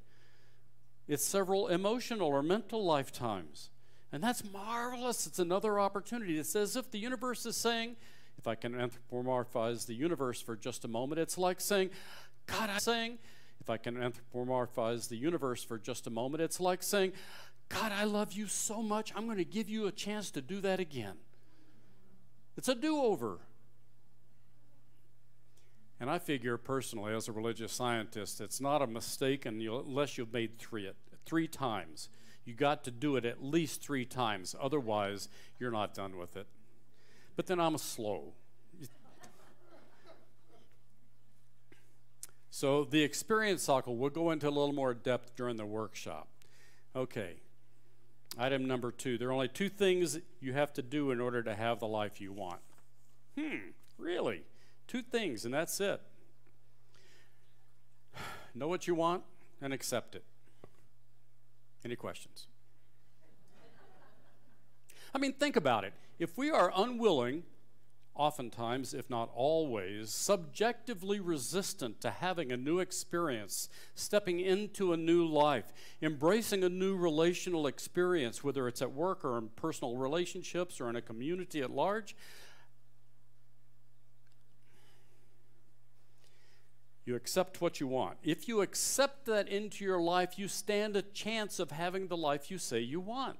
It's 1.09 1.25
several 1.25 1.67
emotional 1.67 2.29
or 2.29 2.45
mental 2.45 2.85
lifetimes. 2.85 3.71
And 4.12 4.23
that's 4.23 4.45
marvelous. 4.45 5.27
It's 5.27 5.41
another 5.41 5.81
opportunity. 5.81 6.38
It's 6.38 6.55
as 6.55 6.77
if 6.77 6.93
the 6.93 6.99
universe 6.99 7.45
is 7.45 7.57
saying, 7.57 7.97
if 8.38 8.47
I 8.47 8.55
can 8.55 8.75
anthropomorphize 8.75 9.87
the 9.87 9.95
universe 9.95 10.41
for 10.41 10.55
just 10.55 10.85
a 10.85 10.88
moment, 10.88 11.21
it's 11.21 11.37
like 11.37 11.61
saying, 11.61 11.91
God, 12.47 12.71
I'm 12.71 12.79
saying, 12.79 13.19
if 13.61 13.69
I 13.69 13.79
can 13.79 13.97
anthropomorphize 13.97 15.09
the 15.09 15.17
universe 15.17 15.65
for 15.65 15.77
just 15.77 16.07
a 16.07 16.11
moment, 16.11 16.41
it's 16.41 16.61
like 16.61 16.85
saying, 16.85 17.12
God, 17.69 17.91
I 17.91 18.05
love 18.05 18.33
you 18.33 18.47
so 18.47 18.81
much, 18.81 19.12
I'm 19.17 19.27
going 19.27 19.38
to 19.38 19.45
give 19.45 19.69
you 19.69 19.88
a 19.88 19.93
chance 19.93 20.31
to 20.31 20.41
do 20.41 20.61
that 20.61 20.79
again. 20.79 21.17
It's 22.59 22.69
a 22.69 22.75
do 22.75 22.99
over. 22.99 23.38
And 26.00 26.11
I 26.11 26.19
figure 26.19 26.57
personally, 26.57 27.15
as 27.15 27.29
a 27.29 27.33
religious 27.33 27.73
scientist, 27.73 28.41
it's 28.41 28.61
not 28.61 28.83
a 28.83 28.87
mistake 28.88 29.47
unless 29.47 30.19
you've 30.19 30.33
made 30.33 30.59
three, 30.59 30.91
three 31.25 31.47
times. 31.47 32.09
You 32.45 32.55
got 32.55 32.83
to 32.85 32.91
do 32.91 33.15
it 33.15 33.25
at 33.25 33.45
least 33.45 33.81
three 33.81 34.05
times. 34.05 34.57
Otherwise, 34.61 35.29
you're 35.61 35.71
not 35.71 35.95
done 35.95 36.19
with 36.19 36.37
it. 36.37 36.49
But 37.37 37.47
then 37.47 37.61
I'm 37.61 37.77
a 37.77 37.79
slow. 37.79 38.33
so 42.50 42.83
the 42.83 43.05
experience 43.05 43.62
cycle, 43.62 43.97
we'll 43.97 44.11
go 44.11 44.33
into 44.33 44.49
a 44.49 44.50
little 44.50 44.73
more 44.73 44.95
depth 44.95 45.37
during 45.37 45.59
the 45.59 45.67
workshop. 45.67 46.27
Okay. 46.97 47.37
Item 48.37 48.66
number 48.66 48.90
two. 48.90 49.16
There 49.18 49.28
are 49.28 49.32
only 49.32 49.49
two 49.49 49.68
things 49.68 50.18
you 50.40 50.52
have 50.52 50.73
to 50.75 50.82
do 50.82 51.11
in 51.11 51.20
order 51.20 51.42
to 51.42 51.54
have 51.54 51.80
the 51.80 51.87
life 51.87 52.20
you 52.20 52.32
want. 52.32 52.61
Hmm, 53.38 53.70
really? 53.97 54.42
Two 54.87 55.02
things, 55.02 55.44
and 55.44 55.54
that's 55.54 55.80
it. 55.80 56.00
Know 58.54 58.66
what 58.66 58.88
you 58.88 58.94
want 58.94 59.23
and 59.61 59.73
accept 59.73 60.16
it. 60.16 60.25
Any 61.85 61.94
questions? 61.94 62.49
I 65.14 65.18
mean, 65.18 65.32
think 65.32 65.54
about 65.54 65.85
it. 65.85 65.92
If 66.18 66.37
we 66.37 66.50
are 66.50 66.73
unwilling, 66.75 67.44
oftentimes, 68.18 68.92
if 68.92 69.08
not 69.08 69.30
always, 69.34 70.10
subjectively 70.10 71.20
resistant 71.20 72.00
to 72.00 72.10
having 72.10 72.52
a 72.52 72.56
new 72.56 72.80
experience, 72.80 73.68
stepping 73.94 74.40
into 74.40 74.92
a 74.92 74.96
new 74.96 75.25
life, 75.25 75.72
embracing 76.02 76.64
a 76.64 76.68
new 76.68 76.96
relational 76.96 77.66
experience, 77.66 78.44
whether 78.44 78.68
it's 78.68 78.82
at 78.82 78.92
work 78.92 79.25
or 79.25 79.38
in 79.38 79.48
personal 79.56 79.96
relationships 79.96 80.80
or 80.80 80.90
in 80.90 80.96
a 80.96 81.02
community 81.02 81.62
at 81.62 81.70
large, 81.70 82.14
You 87.08 87.16
accept 87.16 87.62
what 87.62 87.80
you 87.80 87.87
want. 87.87 88.18
If 88.22 88.48
you 88.48 88.60
accept 88.60 89.25
that 89.25 89.48
into 89.48 89.82
your 89.82 89.98
life, 89.98 90.38
you 90.38 90.46
stand 90.46 90.94
a 90.94 91.00
chance 91.00 91.58
of 91.58 91.70
having 91.70 92.08
the 92.08 92.18
life 92.18 92.50
you 92.50 92.58
say 92.58 92.80
you 92.80 93.00
want. 93.00 93.38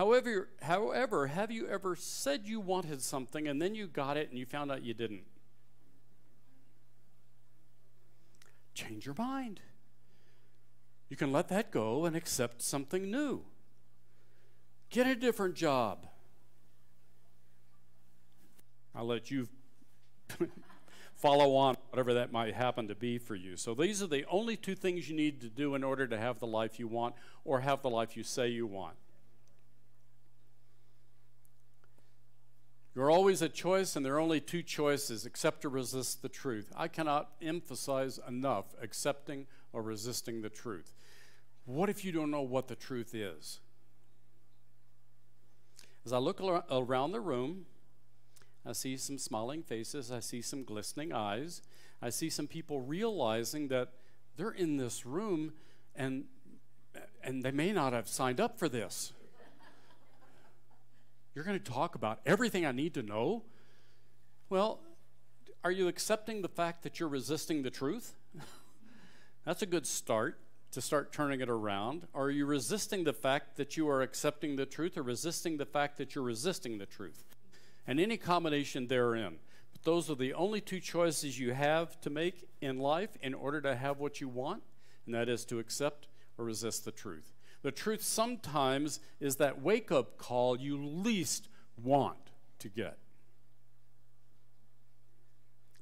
However, 0.00 0.48
however, 0.62 1.26
have 1.26 1.50
you 1.50 1.68
ever 1.68 1.94
said 1.94 2.46
you 2.46 2.58
wanted 2.58 3.02
something 3.02 3.46
and 3.46 3.60
then 3.60 3.74
you 3.74 3.86
got 3.86 4.16
it 4.16 4.30
and 4.30 4.38
you 4.38 4.46
found 4.46 4.72
out 4.72 4.82
you 4.82 4.94
didn't? 4.94 5.24
Change 8.72 9.04
your 9.04 9.14
mind. 9.18 9.60
You 11.10 11.18
can 11.18 11.32
let 11.32 11.48
that 11.48 11.70
go 11.70 12.06
and 12.06 12.16
accept 12.16 12.62
something 12.62 13.10
new. 13.10 13.42
Get 14.88 15.06
a 15.06 15.14
different 15.14 15.54
job. 15.54 16.06
I'll 18.94 19.06
let 19.06 19.30
you 19.30 19.50
follow 21.14 21.56
on, 21.56 21.76
whatever 21.90 22.14
that 22.14 22.32
might 22.32 22.54
happen 22.54 22.88
to 22.88 22.94
be 22.94 23.18
for 23.18 23.34
you. 23.34 23.54
So 23.58 23.74
these 23.74 24.02
are 24.02 24.06
the 24.06 24.24
only 24.30 24.56
two 24.56 24.74
things 24.74 25.10
you 25.10 25.14
need 25.14 25.42
to 25.42 25.50
do 25.50 25.74
in 25.74 25.84
order 25.84 26.06
to 26.06 26.16
have 26.16 26.38
the 26.38 26.46
life 26.46 26.78
you 26.78 26.88
want 26.88 27.16
or 27.44 27.60
have 27.60 27.82
the 27.82 27.90
life 27.90 28.16
you 28.16 28.22
say 28.22 28.48
you 28.48 28.66
want. 28.66 28.96
Always 33.20 33.42
a 33.42 33.50
choice, 33.50 33.96
and 33.96 34.06
there 34.06 34.14
are 34.14 34.18
only 34.18 34.40
two 34.40 34.62
choices 34.62 35.26
accept 35.26 35.62
or 35.66 35.68
resist 35.68 36.22
the 36.22 36.28
truth. 36.30 36.72
I 36.74 36.88
cannot 36.88 37.28
emphasize 37.42 38.18
enough 38.26 38.74
accepting 38.80 39.46
or 39.74 39.82
resisting 39.82 40.40
the 40.40 40.48
truth. 40.48 40.94
What 41.66 41.90
if 41.90 42.02
you 42.02 42.12
don't 42.12 42.30
know 42.30 42.40
what 42.40 42.66
the 42.66 42.76
truth 42.76 43.14
is? 43.14 43.60
As 46.06 46.14
I 46.14 46.16
look 46.16 46.40
around 46.40 47.12
the 47.12 47.20
room, 47.20 47.66
I 48.64 48.72
see 48.72 48.96
some 48.96 49.18
smiling 49.18 49.64
faces. 49.64 50.10
I 50.10 50.20
see 50.20 50.40
some 50.40 50.64
glistening 50.64 51.12
eyes. 51.12 51.60
I 52.00 52.08
see 52.08 52.30
some 52.30 52.46
people 52.46 52.80
realizing 52.80 53.68
that 53.68 53.90
they're 54.38 54.50
in 54.50 54.78
this 54.78 55.04
room 55.04 55.52
and, 55.94 56.24
and 57.22 57.42
they 57.42 57.50
may 57.50 57.72
not 57.72 57.92
have 57.92 58.08
signed 58.08 58.40
up 58.40 58.58
for 58.58 58.70
this. 58.70 59.12
You're 61.34 61.44
going 61.44 61.58
to 61.58 61.72
talk 61.72 61.94
about 61.94 62.20
everything 62.26 62.66
I 62.66 62.72
need 62.72 62.94
to 62.94 63.02
know? 63.02 63.44
Well, 64.48 64.80
are 65.62 65.70
you 65.70 65.88
accepting 65.88 66.42
the 66.42 66.48
fact 66.48 66.82
that 66.82 66.98
you're 66.98 67.08
resisting 67.08 67.62
the 67.62 67.70
truth? 67.70 68.14
That's 69.44 69.62
a 69.62 69.66
good 69.66 69.86
start 69.86 70.40
to 70.72 70.80
start 70.80 71.12
turning 71.12 71.40
it 71.40 71.48
around. 71.48 72.06
Are 72.14 72.30
you 72.30 72.46
resisting 72.46 73.04
the 73.04 73.12
fact 73.12 73.56
that 73.56 73.76
you 73.76 73.88
are 73.88 74.02
accepting 74.02 74.56
the 74.56 74.66
truth 74.66 74.96
or 74.96 75.02
resisting 75.02 75.56
the 75.56 75.66
fact 75.66 75.98
that 75.98 76.14
you're 76.14 76.24
resisting 76.24 76.78
the 76.78 76.86
truth? 76.86 77.24
and 77.86 77.98
any 77.98 78.16
combination 78.16 78.86
therein. 78.86 79.36
But 79.72 79.82
those 79.82 80.10
are 80.10 80.14
the 80.14 80.34
only 80.34 80.60
two 80.60 80.78
choices 80.78 81.38
you 81.38 81.52
have 81.52 82.00
to 82.02 82.10
make 82.10 82.48
in 82.60 82.78
life 82.78 83.10
in 83.20 83.34
order 83.34 83.60
to 83.62 83.74
have 83.74 83.98
what 83.98 84.20
you 84.20 84.28
want, 84.28 84.62
and 85.06 85.14
that 85.14 85.28
is 85.28 85.44
to 85.46 85.58
accept 85.58 86.06
or 86.38 86.44
resist 86.44 86.84
the 86.84 86.92
truth. 86.92 87.32
The 87.62 87.70
truth 87.70 88.02
sometimes 88.02 89.00
is 89.20 89.36
that 89.36 89.60
wake 89.60 89.92
up 89.92 90.16
call 90.16 90.58
you 90.58 90.82
least 90.82 91.48
want 91.76 92.30
to 92.58 92.68
get. 92.68 92.98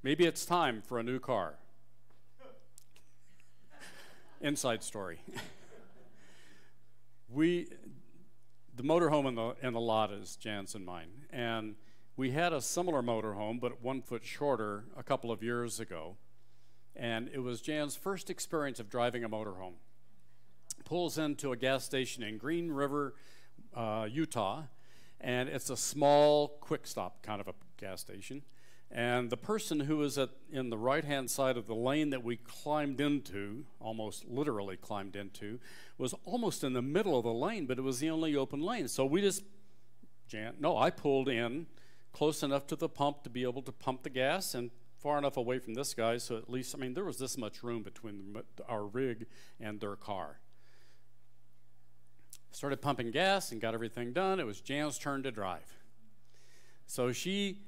Maybe 0.03 0.25
it's 0.25 0.45
time 0.45 0.83
for 0.83 0.99
a 0.99 1.03
new 1.03 1.19
car. 1.19 1.55
Inside 4.41 4.83
story. 4.83 5.21
we, 7.29 7.69
the 8.77 8.83
motorhome 8.83 9.29
in 9.29 9.35
the, 9.35 9.55
in 9.63 9.73
the 9.73 9.81
lot 9.81 10.13
is 10.13 10.37
Jan's 10.37 10.75
and 10.75 10.85
mine. 10.85 11.27
And 11.31 11.77
we 12.17 12.33
had 12.33 12.53
a 12.53 12.61
similar 12.61 13.03
motorhome, 13.03 13.61
but 13.61 13.83
one 13.83 14.03
foot 14.03 14.25
shorter, 14.25 14.85
a 14.97 15.05
couple 15.05 15.31
of 15.31 15.43
years 15.43 15.79
ago. 15.79 16.17
And 16.97 17.29
it 17.33 17.39
was 17.39 17.61
Jan's 17.61 17.95
first 17.95 18.31
experience 18.31 18.81
of 18.81 18.89
driving 18.89 19.23
a 19.23 19.29
motorhome. 19.29 19.75
Pulls 20.85 21.19
into 21.19 21.53
a 21.53 21.57
gas 21.57 21.85
station 21.85 22.23
in 22.23 22.39
Green 22.39 22.71
River, 22.71 23.15
uh, 23.75 24.07
Utah, 24.11 24.63
and 25.21 25.49
it's 25.49 25.71
a 25.71 25.77
small 25.77 26.49
quick 26.61 26.87
stop 26.87 27.23
kind 27.23 27.41
of 27.41 27.49
a 27.49 27.55
gas 27.79 28.01
station. 28.01 28.43
And 28.91 29.29
the 29.29 29.37
person 29.37 29.81
who 29.81 29.99
was 29.99 30.17
at, 30.17 30.31
in 30.51 30.71
the 30.71 30.79
right 30.79 31.05
hand 31.05 31.31
side 31.31 31.59
of 31.59 31.67
the 31.67 31.75
lane 31.75 32.11
that 32.11 32.25
we 32.25 32.37
climbed 32.37 33.01
into, 33.01 33.67
almost 33.81 34.27
literally 34.27 34.77
climbed 34.77 35.15
into, 35.15 35.61
was 35.99 36.15
almost 36.25 36.65
in 36.65 36.73
the 36.73 36.81
middle 36.81 37.19
of 37.19 37.25
the 37.25 37.33
lane, 37.33 37.67
but 37.67 37.79
it 37.79 37.83
was 37.83 37.99
the 37.99 38.09
only 38.09 38.35
open 38.35 38.63
lane. 38.63 38.89
So 38.89 39.05
we 39.05 39.21
just, 39.21 39.43
Jan, 40.27 40.55
no, 40.59 40.77
I 40.77 40.89
pulled 40.91 41.29
in 41.29 41.67
close 42.13 42.43
enough 42.43 42.67
to 42.69 42.77
the 42.77 42.89
pump 42.89 43.23
to 43.25 43.31
be 43.31 43.43
able 43.43 43.63
to 43.63 43.73
pump 43.73 44.05
the 44.05 44.11
gas 44.11 44.55
and 44.55 44.71
far 44.99 45.19
enough 45.19 45.37
away 45.37 45.59
from 45.59 45.75
this 45.75 45.95
guy 45.95 46.17
so 46.17 46.37
at 46.37 46.51
least, 46.51 46.75
I 46.75 46.79
mean, 46.79 46.95
there 46.95 47.05
was 47.05 47.19
this 47.19 47.39
much 47.39 47.63
room 47.63 47.83
between 47.83 48.37
our 48.69 48.85
rig 48.85 49.27
and 49.61 49.81
their 49.81 49.97
car. 49.97 50.41
Started 52.51 52.81
pumping 52.81 53.11
gas 53.11 53.53
and 53.53 53.61
got 53.61 53.75
everything 53.75 54.13
done. 54.13 54.41
It 54.41 54.47
was 54.47 54.61
Jan's 54.61 54.99
turn 54.99 55.23
to 55.23 55.31
drive. 55.31 55.79
So 56.87 57.13
she 57.13 57.59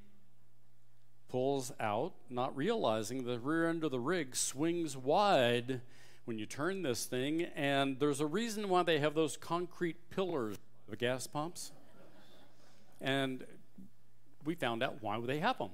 pulls 1.28 1.72
out, 1.78 2.12
not 2.28 2.56
realizing 2.56 3.24
the 3.24 3.38
rear 3.38 3.68
end 3.68 3.84
of 3.84 3.90
the 3.90 4.00
rig 4.00 4.34
swings 4.34 4.96
wide 4.96 5.80
when 6.24 6.38
you 6.38 6.46
turn 6.46 6.82
this 6.82 7.06
thing, 7.06 7.42
and 7.54 7.98
there's 7.98 8.20
a 8.20 8.26
reason 8.26 8.68
why 8.68 8.82
they 8.82 8.98
have 8.98 9.14
those 9.14 9.36
concrete 9.36 9.96
pillars 10.10 10.56
of 10.90 10.98
gas 10.98 11.26
pumps. 11.26 11.72
And 13.00 13.44
we 14.44 14.54
found 14.54 14.82
out 14.82 15.02
why 15.02 15.20
they 15.20 15.40
have 15.40 15.58
them. 15.58 15.70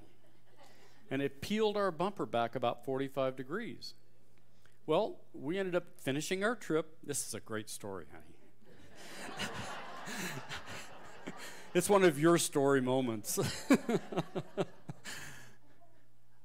And 1.10 1.22
it 1.22 1.40
peeled 1.40 1.76
our 1.76 1.90
bumper 1.90 2.26
back 2.26 2.56
about 2.56 2.84
45 2.84 3.36
degrees. 3.36 3.94
Well, 4.86 5.16
we 5.32 5.58
ended 5.58 5.74
up 5.74 5.84
finishing 5.98 6.44
our 6.44 6.54
trip. 6.54 6.96
This 7.04 7.26
is 7.26 7.34
a 7.34 7.40
great 7.40 7.68
story, 7.68 8.06
honey. 8.10 8.35
It's 11.76 11.90
one 11.90 12.04
of 12.04 12.18
your 12.18 12.38
story 12.38 12.80
moments. 12.80 13.38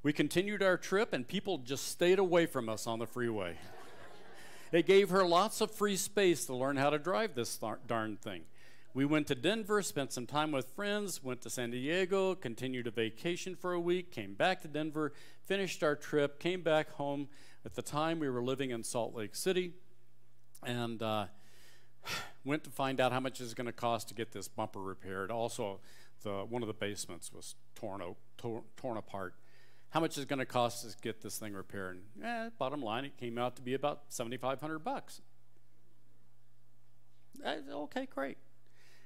we 0.04 0.12
continued 0.12 0.62
our 0.62 0.76
trip, 0.76 1.14
and 1.14 1.26
people 1.26 1.60
just 1.60 1.88
stayed 1.88 2.20
away 2.20 2.46
from 2.46 2.68
us 2.68 2.86
on 2.86 3.00
the 3.00 3.08
freeway. 3.08 3.56
It 4.74 4.86
gave 4.86 5.10
her 5.10 5.26
lots 5.26 5.62
of 5.62 5.72
free 5.72 5.96
space 5.96 6.46
to 6.48 6.54
learn 6.54 6.76
how 6.76 6.90
to 6.90 7.00
drive 7.00 7.34
this 7.34 7.58
darn 7.88 8.18
thing. 8.18 8.42
We 8.94 9.06
went 9.06 9.28
to 9.28 9.36
Denver, 9.36 9.82
spent 9.82 10.12
some 10.12 10.26
time 10.26 10.52
with 10.52 10.66
friends, 10.76 11.24
went 11.24 11.40
to 11.44 11.50
San 11.50 11.72
Diego, 11.72 12.36
continued 12.36 12.88
a 12.88 12.92
vacation 12.92 13.56
for 13.56 13.72
a 13.72 13.80
week, 13.80 14.12
came 14.12 14.34
back 14.34 14.62
to 14.64 14.68
Denver, 14.68 15.14
finished 15.46 15.82
our 15.82 15.96
trip, 15.96 16.42
came 16.42 16.62
back 16.62 16.92
home. 16.96 17.30
At 17.64 17.76
the 17.76 17.82
time, 17.82 18.20
we 18.20 18.30
were 18.30 18.44
living 18.44 18.72
in 18.72 18.84
Salt 18.84 19.16
Lake 19.16 19.38
City, 19.38 19.72
and 20.62 21.02
uh, 21.02 21.28
went 22.46 22.64
to 22.64 22.70
find 22.70 23.00
out 23.00 23.12
how 23.12 23.20
much 23.20 23.42
it's 23.42 23.54
going 23.54 23.68
to 23.68 23.74
cost 23.74 24.08
to 24.10 24.14
get 24.14 24.32
this 24.32 24.48
bumper 24.48 24.82
repaired. 24.82 25.32
Also, 25.32 25.80
the, 26.24 26.46
one 26.48 26.62
of 26.62 26.68
the 26.68 26.74
basements 26.74 27.32
was 27.34 27.56
torn, 27.76 28.02
torn, 28.38 28.64
torn 28.78 28.98
apart. 28.98 29.36
How 29.90 30.00
much 30.00 30.18
is 30.18 30.24
it 30.24 30.30
going 30.30 30.40
to 30.40 30.46
cost 30.46 30.90
to 30.90 30.96
get 31.02 31.22
this 31.22 31.38
thing 31.38 31.54
repaired? 31.54 32.02
And, 32.16 32.26
eh, 32.26 32.50
bottom 32.58 32.82
line, 32.82 33.06
it 33.06 33.18
came 33.18 33.38
out 33.38 33.56
to 33.58 33.62
be 33.62 33.74
about 33.74 34.04
7,500 34.10 34.80
bucks. 34.80 35.22
Eh, 37.44 37.58
okay, 37.72 38.08
great. 38.14 38.38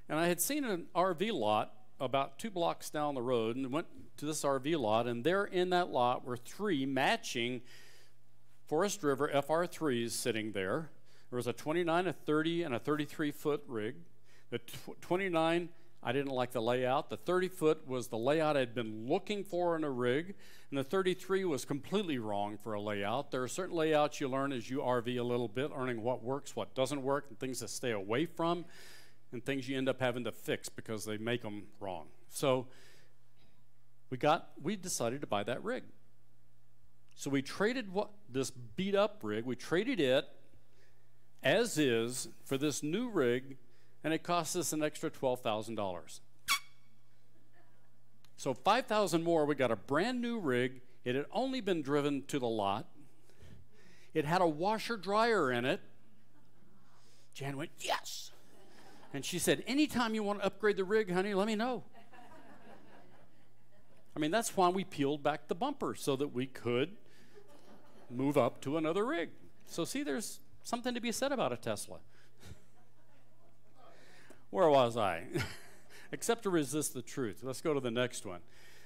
And 0.08 0.20
I 0.20 0.28
had 0.28 0.40
seen 0.40 0.64
an 0.64 0.86
RV 0.96 1.34
lot 1.34 1.74
about 2.00 2.38
two 2.38 2.52
blocks 2.52 2.90
down 2.90 3.16
the 3.16 3.22
road 3.22 3.56
and 3.56 3.72
went 3.72 3.88
to 4.18 4.26
this 4.26 4.44
RV 4.44 4.78
lot, 4.80 5.08
and 5.08 5.24
there 5.24 5.46
in 5.46 5.70
that 5.72 5.90
lot 5.90 6.26
were 6.26 6.38
three 6.38 6.86
matching 6.86 7.62
Forest 8.68 9.04
River 9.04 9.30
FR3s 9.34 10.12
sitting 10.12 10.52
there. 10.52 10.90
There 11.36 11.40
was 11.40 11.48
a 11.48 11.52
29, 11.52 12.08
a 12.08 12.14
30, 12.14 12.64
and 12.64 12.74
a 12.74 12.80
33 12.80 13.32
foot 13.32 13.62
rig. 13.68 13.96
The 14.52 14.62
29, 15.02 15.68
I 16.02 16.12
didn't 16.14 16.32
like 16.32 16.54
the 16.54 16.62
layout. 16.62 17.10
The 17.10 17.18
30 17.18 17.50
foot 17.50 17.86
was 17.86 18.08
the 18.08 18.18
layout 18.18 18.56
I'd 18.56 18.74
been 18.74 19.06
looking 19.10 19.44
for 19.44 19.76
in 19.76 19.84
a 19.84 19.90
rig, 19.90 20.36
and 20.70 20.80
the 20.80 20.84
33 20.86 21.44
was 21.44 21.66
completely 21.66 22.20
wrong 22.20 22.58
for 22.58 22.72
a 22.72 22.80
layout. 22.80 23.32
There 23.32 23.44
are 23.44 23.50
certain 23.50 23.76
layouts 23.76 24.22
you 24.22 24.30
learn 24.30 24.54
as 24.54 24.70
you 24.70 24.78
RV 24.78 25.20
a 25.20 25.24
little 25.24 25.50
bit, 25.50 25.72
learning 25.72 26.02
what 26.02 26.24
works, 26.24 26.56
what 26.56 26.74
doesn't 26.74 27.04
work, 27.04 27.26
and 27.28 27.38
things 27.38 27.60
to 27.60 27.68
stay 27.68 27.92
away 27.92 28.26
from 28.26 28.64
and 29.34 29.44
things 29.44 29.68
you 29.68 29.78
end 29.78 29.90
up 29.90 30.00
having 30.00 30.24
to 30.24 30.32
fix 30.32 30.70
because 30.70 31.04
they 31.04 31.18
make 31.18 31.42
them 31.42 31.64
wrong. 31.82 32.06
So 32.30 32.68
we 34.10 34.16
got 34.18 34.52
we 34.64 34.78
decided 34.78 35.20
to 35.20 35.28
buy 35.28 35.44
that 35.44 35.62
rig. 35.66 35.84
So 37.14 37.30
we 37.30 37.42
traded 37.42 37.92
what 37.92 38.12
this 38.30 38.52
beat 38.52 38.96
up 38.96 39.20
rig, 39.22 39.44
we 39.44 39.58
traded 39.58 40.00
it 40.00 40.30
as 41.46 41.78
is 41.78 42.28
for 42.44 42.58
this 42.58 42.84
new 42.84 43.08
rig, 43.08 43.58
and 44.04 44.14
it 44.14 44.24
cost 44.24 44.56
us 44.56 44.74
an 44.74 44.84
extra 44.84 45.10
twelve 45.10 45.40
thousand 45.40 45.76
dollars. 45.76 46.20
So 48.36 48.54
five 48.54 48.88
thousand 48.88 49.24
more, 49.24 49.46
we 49.46 49.56
got 49.56 49.72
a 49.72 49.78
brand 49.78 50.22
new 50.22 50.40
rig. 50.40 50.82
It 51.06 51.16
had 51.16 51.26
only 51.32 51.62
been 51.62 51.84
driven 51.84 52.24
to 52.28 52.40
the 52.40 52.48
lot. 52.48 52.88
It 54.16 54.26
had 54.26 54.42
a 54.42 54.48
washer 54.48 54.98
dryer 54.98 55.52
in 55.52 55.66
it. 55.66 55.80
Jan 57.34 57.58
went, 57.58 57.70
yes. 57.80 58.32
And 59.14 59.24
she 59.24 59.40
said, 59.40 59.64
Anytime 59.68 60.16
you 60.16 60.24
want 60.24 60.40
to 60.40 60.46
upgrade 60.46 60.78
the 60.78 60.84
rig, 60.84 61.12
honey, 61.12 61.34
let 61.34 61.48
me 61.48 61.56
know. 61.56 61.84
I 64.16 64.20
mean, 64.20 64.32
that's 64.32 64.56
why 64.56 64.70
we 64.70 64.86
peeled 64.86 65.22
back 65.22 65.50
the 65.50 65.56
bumper 65.56 65.94
so 65.96 66.16
that 66.16 66.30
we 66.30 66.46
could 66.46 66.92
move 68.10 68.38
up 68.38 68.62
to 68.62 68.78
another 68.78 69.06
rig. 69.06 69.30
So, 69.68 69.84
see, 69.84 70.04
there's 70.04 70.40
something 70.66 70.94
to 70.94 71.00
be 71.00 71.14
said 71.14 71.32
about 71.32 71.54
a 71.54 71.58
Tesla. 71.58 72.00
Where 74.50 74.70
was 74.70 74.98
I? 74.98 75.24
Except 76.12 76.44
to 76.44 76.50
resist 76.50 76.94
the 76.94 77.02
truth. 77.02 77.40
Let's 77.44 77.62
go 77.62 77.74
to 77.74 77.80
the 77.80 77.92
next 77.92 78.26
one. 78.26 78.42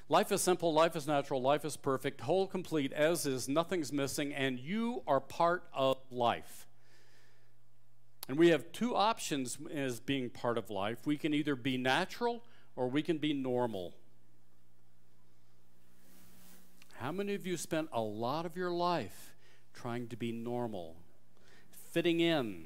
Life 0.09 0.31
is 0.31 0.41
simple, 0.41 0.73
life 0.73 0.95
is 0.95 1.07
natural, 1.07 1.41
life 1.41 1.63
is 1.63 1.77
perfect, 1.77 2.21
whole, 2.21 2.47
complete, 2.47 2.91
as 2.91 3.27
is, 3.27 3.47
nothing's 3.47 3.93
missing, 3.93 4.33
and 4.33 4.59
you 4.59 5.03
are 5.07 5.19
part 5.19 5.63
of 5.71 5.97
life. 6.09 6.67
And 8.27 8.37
we 8.37 8.49
have 8.49 8.71
two 8.71 8.95
options 8.95 9.59
as 9.71 9.99
being 9.99 10.31
part 10.31 10.57
of 10.57 10.71
life. 10.71 11.05
We 11.05 11.17
can 11.17 11.33
either 11.33 11.55
be 11.55 11.77
natural 11.77 12.43
or 12.75 12.87
we 12.87 13.03
can 13.03 13.19
be 13.19 13.33
normal. 13.33 13.93
How 16.95 17.11
many 17.11 17.35
of 17.35 17.45
you 17.45 17.55
spent 17.55 17.89
a 17.93 18.01
lot 18.01 18.45
of 18.45 18.57
your 18.57 18.71
life 18.71 19.35
trying 19.73 20.07
to 20.07 20.17
be 20.17 20.31
normal, 20.31 20.95
fitting 21.91 22.19
in, 22.19 22.65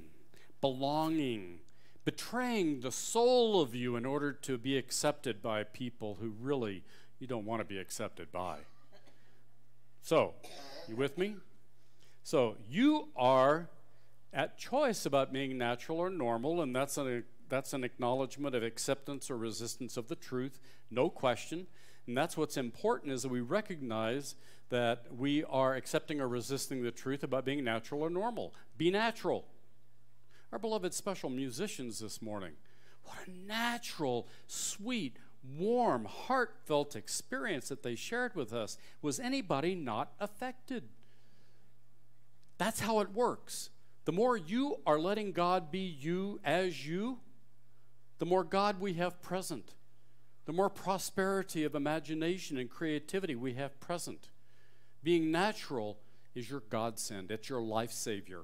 belonging, 0.62 1.60
betraying 2.06 2.82
the 2.82 2.92
soul 2.92 3.62
of 3.62 3.74
you 3.74 3.96
in 3.96 4.06
order 4.06 4.32
to 4.32 4.58
be 4.58 4.78
accepted 4.78 5.42
by 5.42 5.64
people 5.64 6.18
who 6.20 6.34
really 6.42 6.84
you 7.20 7.28
don't 7.28 7.46
want 7.46 7.62
to 7.62 7.66
be 7.66 7.78
accepted 7.78 8.32
by? 8.32 8.58
So, 10.02 10.34
you 10.88 10.96
with 10.96 11.18
me? 11.18 11.36
So, 12.24 12.58
you 12.70 13.08
are 13.16 13.70
at 14.34 14.58
choice 14.58 15.06
about 15.06 15.32
being 15.32 15.58
natural 15.58 16.00
or 16.00 16.10
normal, 16.10 16.62
and 16.62 16.76
that's 16.76 16.98
an, 16.98 17.24
that's 17.48 17.74
an 17.74 17.84
acknowledgement 17.84 18.56
of 18.56 18.64
acceptance 18.64 19.30
or 19.30 19.38
resistance 19.38 19.96
of 19.96 20.08
the 20.08 20.16
truth, 20.16 20.60
no 20.90 21.10
question. 21.10 21.68
And 22.08 22.18
that's 22.18 22.36
what's 22.36 22.58
important 22.58 23.14
is 23.14 23.24
that 23.24 23.30
we 23.30 23.42
recognize 23.42 24.36
that 24.70 25.06
we 25.16 25.44
are 25.46 25.76
accepting 25.76 26.20
or 26.20 26.28
resisting 26.28 26.84
the 26.84 26.92
truth 26.92 27.24
about 27.24 27.46
being 27.46 27.64
natural 27.64 28.02
or 28.02 28.10
normal. 28.10 28.54
Be 28.78 28.92
natural. 28.92 29.46
Our 30.52 30.60
beloved 30.60 30.94
special 30.94 31.30
musicians 31.30 32.00
this 32.00 32.22
morning, 32.22 32.54
what 33.06 33.18
a 33.28 33.32
natural, 33.32 34.28
sweet, 34.48 35.18
warm, 35.58 36.06
heartfelt 36.06 36.96
experience 36.96 37.70
that 37.70 37.84
they 37.84 37.96
shared 37.96 38.36
with 38.36 38.54
us. 38.54 38.78
Was 39.02 39.20
anybody 39.20 39.76
not 39.76 40.14
affected? 40.20 40.84
That's 42.58 42.82
how 42.82 43.00
it 43.00 43.14
works. 43.14 43.70
The 44.06 44.12
more 44.12 44.38
you 44.38 44.78
are 44.86 45.00
letting 45.00 45.32
God 45.32 45.72
be 45.72 45.80
you 45.80 46.40
as 46.44 46.86
you, 46.86 47.20
the 48.20 48.26
more 48.26 48.44
God 48.44 48.80
we 48.80 48.94
have 48.94 49.22
present, 49.22 49.74
the 50.46 50.54
more 50.54 50.70
prosperity 50.70 51.64
of 51.64 51.76
imagination 51.76 52.58
and 52.58 52.70
creativity 52.70 53.36
we 53.36 53.54
have 53.54 53.80
present. 53.80 54.30
Being 55.02 55.32
natural 55.32 56.00
is 56.36 56.50
your 56.50 56.62
godsend, 56.70 57.32
it's 57.32 57.50
your 57.50 57.62
life 57.62 57.92
savior. 57.92 58.42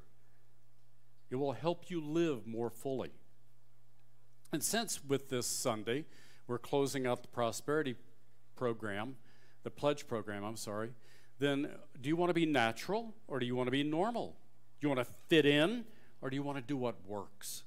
It 1.29 1.35
will 1.35 1.53
help 1.53 1.89
you 1.89 2.01
live 2.01 2.47
more 2.47 2.69
fully. 2.69 3.11
And 4.51 4.63
since 4.63 5.03
with 5.03 5.29
this 5.29 5.45
Sunday, 5.45 6.05
we're 6.47 6.57
closing 6.57 7.05
out 7.05 7.21
the 7.21 7.27
prosperity 7.27 7.95
program, 8.55 9.15
the 9.63 9.69
pledge 9.69 10.07
program, 10.07 10.43
I'm 10.43 10.57
sorry, 10.57 10.89
then 11.37 11.69
do 12.01 12.09
you 12.09 12.15
want 12.15 12.29
to 12.29 12.33
be 12.33 12.45
natural 12.45 13.13
or 13.27 13.39
do 13.39 13.45
you 13.45 13.55
want 13.55 13.67
to 13.67 13.71
be 13.71 13.83
normal? 13.83 14.37
Do 14.79 14.87
you 14.87 14.93
want 14.93 15.05
to 15.05 15.13
fit 15.27 15.45
in 15.45 15.85
or 16.21 16.29
do 16.29 16.35
you 16.35 16.43
want 16.43 16.57
to 16.57 16.63
do 16.63 16.75
what 16.75 16.95
works? 17.05 17.63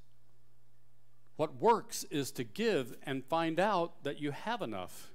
What 1.36 1.60
works 1.60 2.04
is 2.10 2.30
to 2.32 2.44
give 2.44 2.94
and 3.02 3.24
find 3.24 3.58
out 3.58 4.04
that 4.04 4.20
you 4.20 4.30
have 4.30 4.62
enough. 4.62 5.10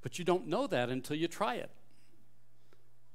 But 0.00 0.18
you 0.18 0.24
don't 0.24 0.46
know 0.46 0.66
that 0.66 0.88
until 0.88 1.16
you 1.16 1.28
try 1.28 1.56
it. 1.56 1.70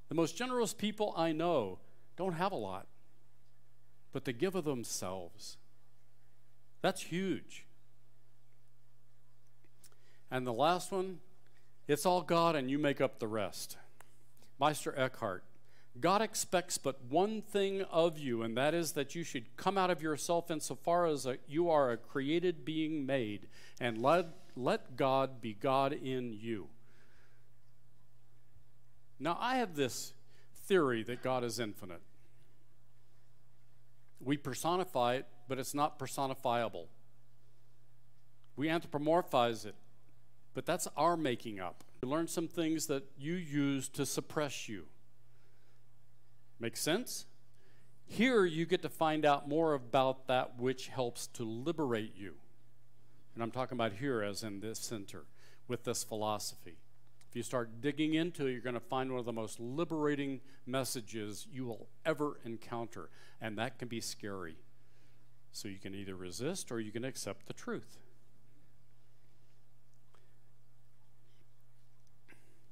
The 0.09 0.15
most 0.15 0.37
generous 0.37 0.73
people 0.73 1.13
I 1.17 1.31
know 1.31 1.79
don't 2.17 2.33
have 2.33 2.51
a 2.51 2.55
lot. 2.55 2.87
but 4.13 4.25
they 4.25 4.31
give 4.31 4.55
of 4.55 4.63
themselves. 4.63 5.57
That's 6.81 7.01
huge. 7.01 7.65
And 10.31 10.47
the 10.47 10.53
last 10.53 10.91
one, 10.91 11.19
it's 11.87 12.05
all 12.05 12.21
God 12.21 12.55
and 12.55 12.69
you 12.69 12.79
make 12.79 13.01
up 13.01 13.19
the 13.19 13.27
rest. 13.27 13.75
Meister 14.59 14.93
Eckhart. 14.95 15.43
God 15.99 16.21
expects 16.21 16.77
but 16.77 17.03
one 17.07 17.41
thing 17.41 17.83
of 17.83 18.17
you, 18.17 18.41
and 18.41 18.57
that 18.57 18.73
is 18.73 18.93
that 18.93 19.13
you 19.13 19.23
should 19.23 19.55
come 19.57 19.77
out 19.77 19.91
of 19.91 20.01
yourself 20.01 20.49
insofar 20.49 21.05
as 21.05 21.25
a, 21.25 21.37
you 21.47 21.69
are 21.69 21.91
a 21.91 21.97
created 21.97 22.65
being 22.65 23.05
made, 23.05 23.47
and 23.79 24.01
let, 24.01 24.27
let 24.55 24.97
God 24.97 25.39
be 25.39 25.53
God 25.53 25.93
in 25.93 26.33
you. 26.33 26.67
Now, 29.19 29.37
I 29.39 29.57
have 29.57 29.75
this 29.75 30.13
theory 30.65 31.03
that 31.03 31.21
God 31.21 31.43
is 31.43 31.59
infinite. 31.59 32.01
We 34.19 34.37
personify 34.37 35.15
it, 35.15 35.27
but 35.47 35.59
it's 35.59 35.73
not 35.73 35.99
personifiable. 35.99 36.87
We 38.55 38.67
anthropomorphize 38.67 39.65
it, 39.65 39.75
but 40.53 40.65
that's 40.65 40.87
our 40.97 41.15
making 41.15 41.59
up. 41.59 41.83
You 42.01 42.09
learn 42.09 42.27
some 42.27 42.47
things 42.47 42.87
that 42.87 43.03
you 43.17 43.33
use 43.35 43.87
to 43.89 44.05
suppress 44.05 44.67
you. 44.67 44.85
Make 46.59 46.77
sense? 46.77 47.25
Here 48.05 48.45
you 48.45 48.65
get 48.65 48.81
to 48.81 48.89
find 48.89 49.25
out 49.25 49.47
more 49.47 49.73
about 49.73 50.27
that 50.27 50.59
which 50.59 50.87
helps 50.87 51.27
to 51.27 51.43
liberate 51.43 52.15
you. 52.15 52.35
And 53.33 53.41
I'm 53.41 53.51
talking 53.51 53.75
about 53.75 53.93
here, 53.93 54.21
as 54.21 54.43
in 54.43 54.59
this 54.59 54.79
center, 54.79 55.23
with 55.67 55.83
this 55.83 56.03
philosophy. 56.03 56.77
If 57.29 57.35
you 57.35 57.43
start 57.43 57.81
digging 57.81 58.13
into 58.13 58.45
it, 58.45 58.51
you're 58.51 58.61
going 58.61 58.75
to 58.75 58.79
find 58.79 59.09
one 59.09 59.19
of 59.19 59.25
the 59.25 59.33
most 59.33 59.59
liberating 59.59 60.41
messages 60.67 61.47
you 61.51 61.65
will 61.65 61.87
ever 62.05 62.39
encounter. 62.45 63.09
And 63.41 63.57
that 63.57 63.79
can 63.79 63.87
be 63.87 64.01
scary. 64.01 64.57
So 65.51 65.67
you 65.67 65.79
can 65.79 65.95
either 65.95 66.15
resist 66.15 66.71
or 66.71 66.79
you 66.79 66.91
can 66.91 67.03
accept 67.03 67.47
the 67.47 67.53
truth. 67.53 67.97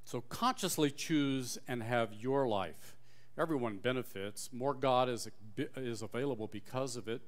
So 0.04 0.22
consciously 0.22 0.92
choose 0.92 1.58
and 1.68 1.82
have 1.82 2.14
your 2.14 2.48
life. 2.48 2.96
Everyone 3.42 3.78
benefits. 3.78 4.52
More 4.54 4.76
God 4.76 5.10
is, 5.10 5.28
is 5.76 6.04
available 6.04 6.46
because 6.46 6.96
of 6.96 7.08
it. 7.08 7.24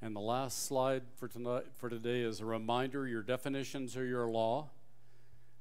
And 0.00 0.16
the 0.16 0.20
last 0.20 0.64
slide 0.64 1.02
for, 1.16 1.28
tonight, 1.28 1.64
for 1.76 1.90
today 1.90 2.22
is 2.22 2.40
a 2.40 2.46
reminder 2.46 3.06
your 3.06 3.20
definitions 3.20 3.94
are 3.94 4.06
your 4.06 4.26
law. 4.26 4.70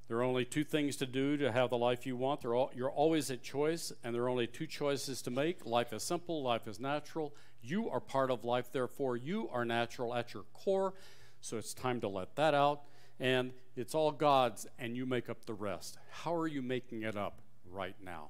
There 0.07 0.15
are 0.19 0.23
only 0.23 0.45
two 0.45 0.63
things 0.63 0.95
to 0.97 1.05
do 1.05 1.35
to 1.35 1.51
have 1.51 1.69
the 1.69 1.77
life 1.77 2.05
you 2.05 2.15
want. 2.15 2.45
All, 2.45 2.71
you're 2.73 2.89
always 2.89 3.29
at 3.29 3.43
choice, 3.43 3.91
and 4.01 4.15
there 4.15 4.23
are 4.23 4.29
only 4.29 4.47
two 4.47 4.67
choices 4.67 5.21
to 5.23 5.31
make. 5.31 5.65
Life 5.65 5.91
is 5.91 6.01
simple, 6.01 6.41
life 6.41 6.65
is 6.65 6.79
natural. 6.79 7.35
You 7.62 7.89
are 7.89 7.99
part 7.99 8.31
of 8.31 8.45
life, 8.45 8.71
therefore, 8.71 9.17
you 9.17 9.49
are 9.51 9.65
natural 9.65 10.15
at 10.15 10.33
your 10.33 10.43
core. 10.53 10.93
So 11.41 11.57
it's 11.57 11.73
time 11.73 11.99
to 11.99 12.07
let 12.07 12.38
that 12.38 12.53
out. 12.53 12.83
And 13.19 13.51
it's 13.75 13.93
all 13.93 14.13
God's, 14.13 14.65
and 14.79 14.95
you 14.95 15.05
make 15.05 15.29
up 15.29 15.43
the 15.43 15.53
rest. 15.53 15.97
How 16.09 16.33
are 16.35 16.47
you 16.47 16.62
making 16.62 17.03
it 17.03 17.17
up 17.17 17.41
right 17.69 17.95
now? 18.01 18.29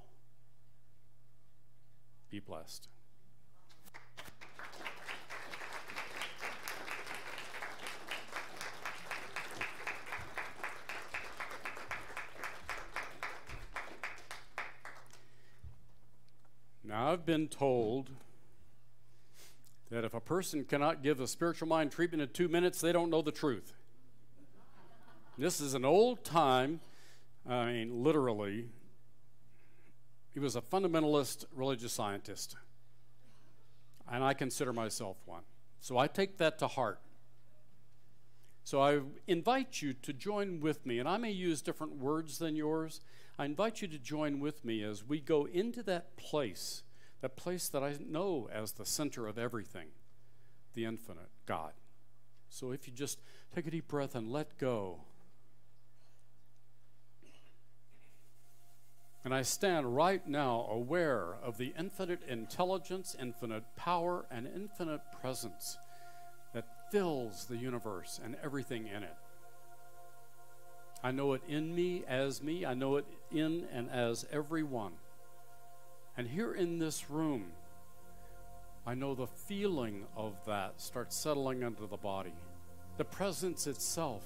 Be 2.30 2.40
blessed. 2.40 2.88
Now, 16.84 17.12
I've 17.12 17.26
been 17.26 17.48
told 17.48 18.10
that 19.90 20.04
if 20.04 20.14
a 20.14 20.20
person 20.20 20.66
cannot 20.66 21.02
give 21.02 21.20
a 21.20 21.28
spiritual 21.28 21.68
mind 21.68 21.92
treatment 21.92 22.22
in 22.22 22.30
two 22.30 22.48
minutes, 22.48 22.82
they 22.82 22.92
don't 22.92 23.10
know 23.10 23.22
the 23.22 23.32
truth. 23.32 23.74
This 25.38 25.62
is 25.62 25.74
an 25.74 25.86
old 25.86 26.24
time, 26.24 26.80
I 27.48 27.66
mean, 27.66 28.04
literally. 28.04 28.70
He 30.34 30.40
was 30.40 30.56
a 30.56 30.62
fundamentalist 30.62 31.46
religious 31.54 31.94
scientist, 31.94 32.56
and 34.12 34.24
I 34.24 34.34
consider 34.34 34.74
myself 34.74 35.18
one. 35.26 35.44
So 35.80 35.98
I 35.98 36.08
take 36.08 36.38
that 36.38 36.60
to 36.60 36.68
heart. 36.68 37.00
So 38.64 38.82
I 38.82 39.00
invite 39.28 39.82
you 39.82 39.94
to 39.94 40.14
join 40.14 40.60
with 40.60 40.86
me, 40.86 41.00
and 41.00 41.10
I 41.10 41.18
may 41.18 41.32
use 41.32 41.62
different 41.62 41.96
words 41.96 42.38
than 42.38 42.56
yours. 42.56 43.02
I 43.40 43.46
invite 43.46 43.82
you 43.82 43.88
to 43.88 43.98
join 43.98 44.40
with 44.40 44.64
me 44.64 44.84
as 44.84 45.04
we 45.04 45.20
go 45.20 45.46
into 45.46 45.82
that 45.84 46.16
place, 46.18 46.84
that 47.22 47.36
place 47.36 47.68
that 47.70 47.84
I 47.84 47.96
know 48.00 48.48
as 48.54 48.74
the 48.74 48.86
center 48.86 49.26
of 49.28 49.40
everything, 49.40 49.88
the 50.76 50.86
infinite 50.86 51.30
God. 51.46 51.74
So 52.50 52.72
if 52.72 52.88
you 52.88 52.94
just 52.94 53.20
take 53.56 53.66
a 53.66 53.72
deep 53.72 53.88
breath 53.88 54.14
and 54.14 54.32
let 54.32 54.58
go. 54.58 55.02
And 59.30 59.36
I 59.36 59.44
stand 59.44 59.96
right 59.96 60.28
now 60.28 60.68
aware 60.72 61.36
of 61.44 61.60
the 61.60 61.72
infinite 61.78 62.24
intelligence, 62.28 63.16
infinite 63.22 63.64
power, 63.76 64.26
and 64.32 64.48
infinite 64.48 65.02
presence 65.22 65.78
that 66.56 66.66
fills 66.92 67.46
the 67.46 67.56
universe 67.56 68.20
and 68.26 68.36
everything 68.44 68.88
in 68.88 69.04
it. 69.04 69.16
I 71.04 71.12
know 71.12 71.34
it 71.34 71.44
in 71.48 71.76
me, 71.76 72.04
as 72.08 72.42
me. 72.42 72.66
I 72.66 72.74
know 72.74 72.96
it 72.96 73.06
in 73.32 73.68
and 73.72 73.92
as 73.92 74.26
everyone. 74.32 74.94
And 76.18 76.28
here 76.28 76.56
in 76.56 76.80
this 76.80 77.12
room, 77.12 77.52
I 78.84 78.96
know 78.96 79.14
the 79.14 79.28
feeling 79.28 80.06
of 80.18 80.44
that 80.48 80.82
starts 80.82 81.16
settling 81.16 81.62
into 81.62 81.86
the 81.86 81.98
body. 81.98 82.34
The 82.98 83.06
presence 83.06 83.68
itself, 83.68 84.24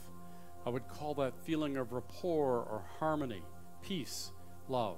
I 0.65 0.69
would 0.69 0.87
call 0.87 1.13
that 1.15 1.43
feeling 1.43 1.75
of 1.75 1.91
rapport 1.91 2.59
or 2.59 2.85
harmony, 2.99 3.43
peace, 3.81 4.31
love. 4.69 4.97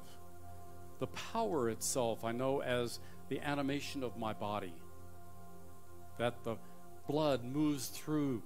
The 0.99 1.07
power 1.07 1.69
itself, 1.69 2.23
I 2.23 2.31
know 2.31 2.61
as 2.61 2.99
the 3.29 3.39
animation 3.39 4.03
of 4.03 4.17
my 4.17 4.33
body. 4.33 4.73
That 6.17 6.43
the 6.43 6.57
blood 7.07 7.43
moves 7.43 7.87
through 7.87 8.41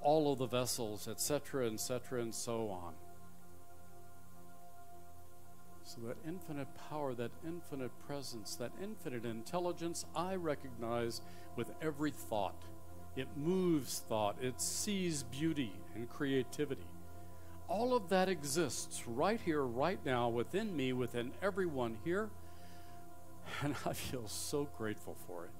all 0.00 0.32
of 0.32 0.38
the 0.38 0.46
vessels, 0.46 1.08
etc., 1.08 1.70
etc., 1.70 2.22
and 2.22 2.34
so 2.34 2.68
on. 2.70 2.94
So, 5.84 6.00
that 6.06 6.16
infinite 6.26 6.68
power, 6.88 7.14
that 7.14 7.32
infinite 7.44 7.90
presence, 8.06 8.54
that 8.56 8.70
infinite 8.80 9.24
intelligence, 9.24 10.06
I 10.14 10.36
recognize 10.36 11.20
with 11.56 11.72
every 11.82 12.12
thought. 12.12 12.62
It 13.16 13.26
moves 13.36 14.04
thought, 14.08 14.36
it 14.40 14.60
sees 14.60 15.24
beauty 15.24 15.72
and 15.96 16.08
creativity. 16.08 16.86
All 17.70 17.94
of 17.94 18.08
that 18.08 18.28
exists 18.28 19.06
right 19.06 19.40
here, 19.40 19.62
right 19.62 20.04
now, 20.04 20.28
within 20.28 20.76
me, 20.76 20.92
within 20.92 21.32
everyone 21.40 21.96
here. 22.04 22.28
And 23.62 23.74
I 23.84 23.92
feel 23.94 24.28
so 24.28 24.68
grateful 24.76 25.16
for 25.26 25.46
it. 25.46 25.50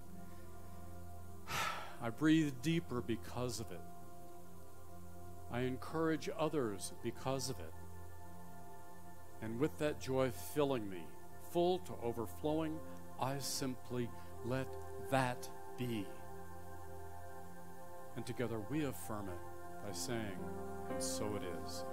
I 2.03 2.11
breathe 2.11 2.53
deeper 2.62 3.01
because 3.01 3.59
of 3.59 3.70
it. 3.73 3.81
I 5.53 5.61
encourage 5.61 6.29
others 6.38 6.92
because 7.03 7.51
of 7.51 7.59
it. 7.59 7.75
And 9.42 9.59
with 9.59 9.77
that 9.79 10.01
joy 10.01 10.31
filling 10.31 10.88
me, 10.88 11.03
full 11.53 11.79
to 11.81 11.92
overflowing, 12.03 12.79
I 13.20 13.38
simply 13.38 14.09
let 14.44 14.68
that 15.11 15.49
be. 15.79 16.07
And 18.16 18.25
together 18.25 18.61
we 18.70 18.85
affirm 18.85 19.29
it 19.29 19.87
by 19.87 19.92
saying, 19.92 20.38
and 20.90 21.03
so 21.03 21.35
it 21.37 21.42
is. 21.64 21.85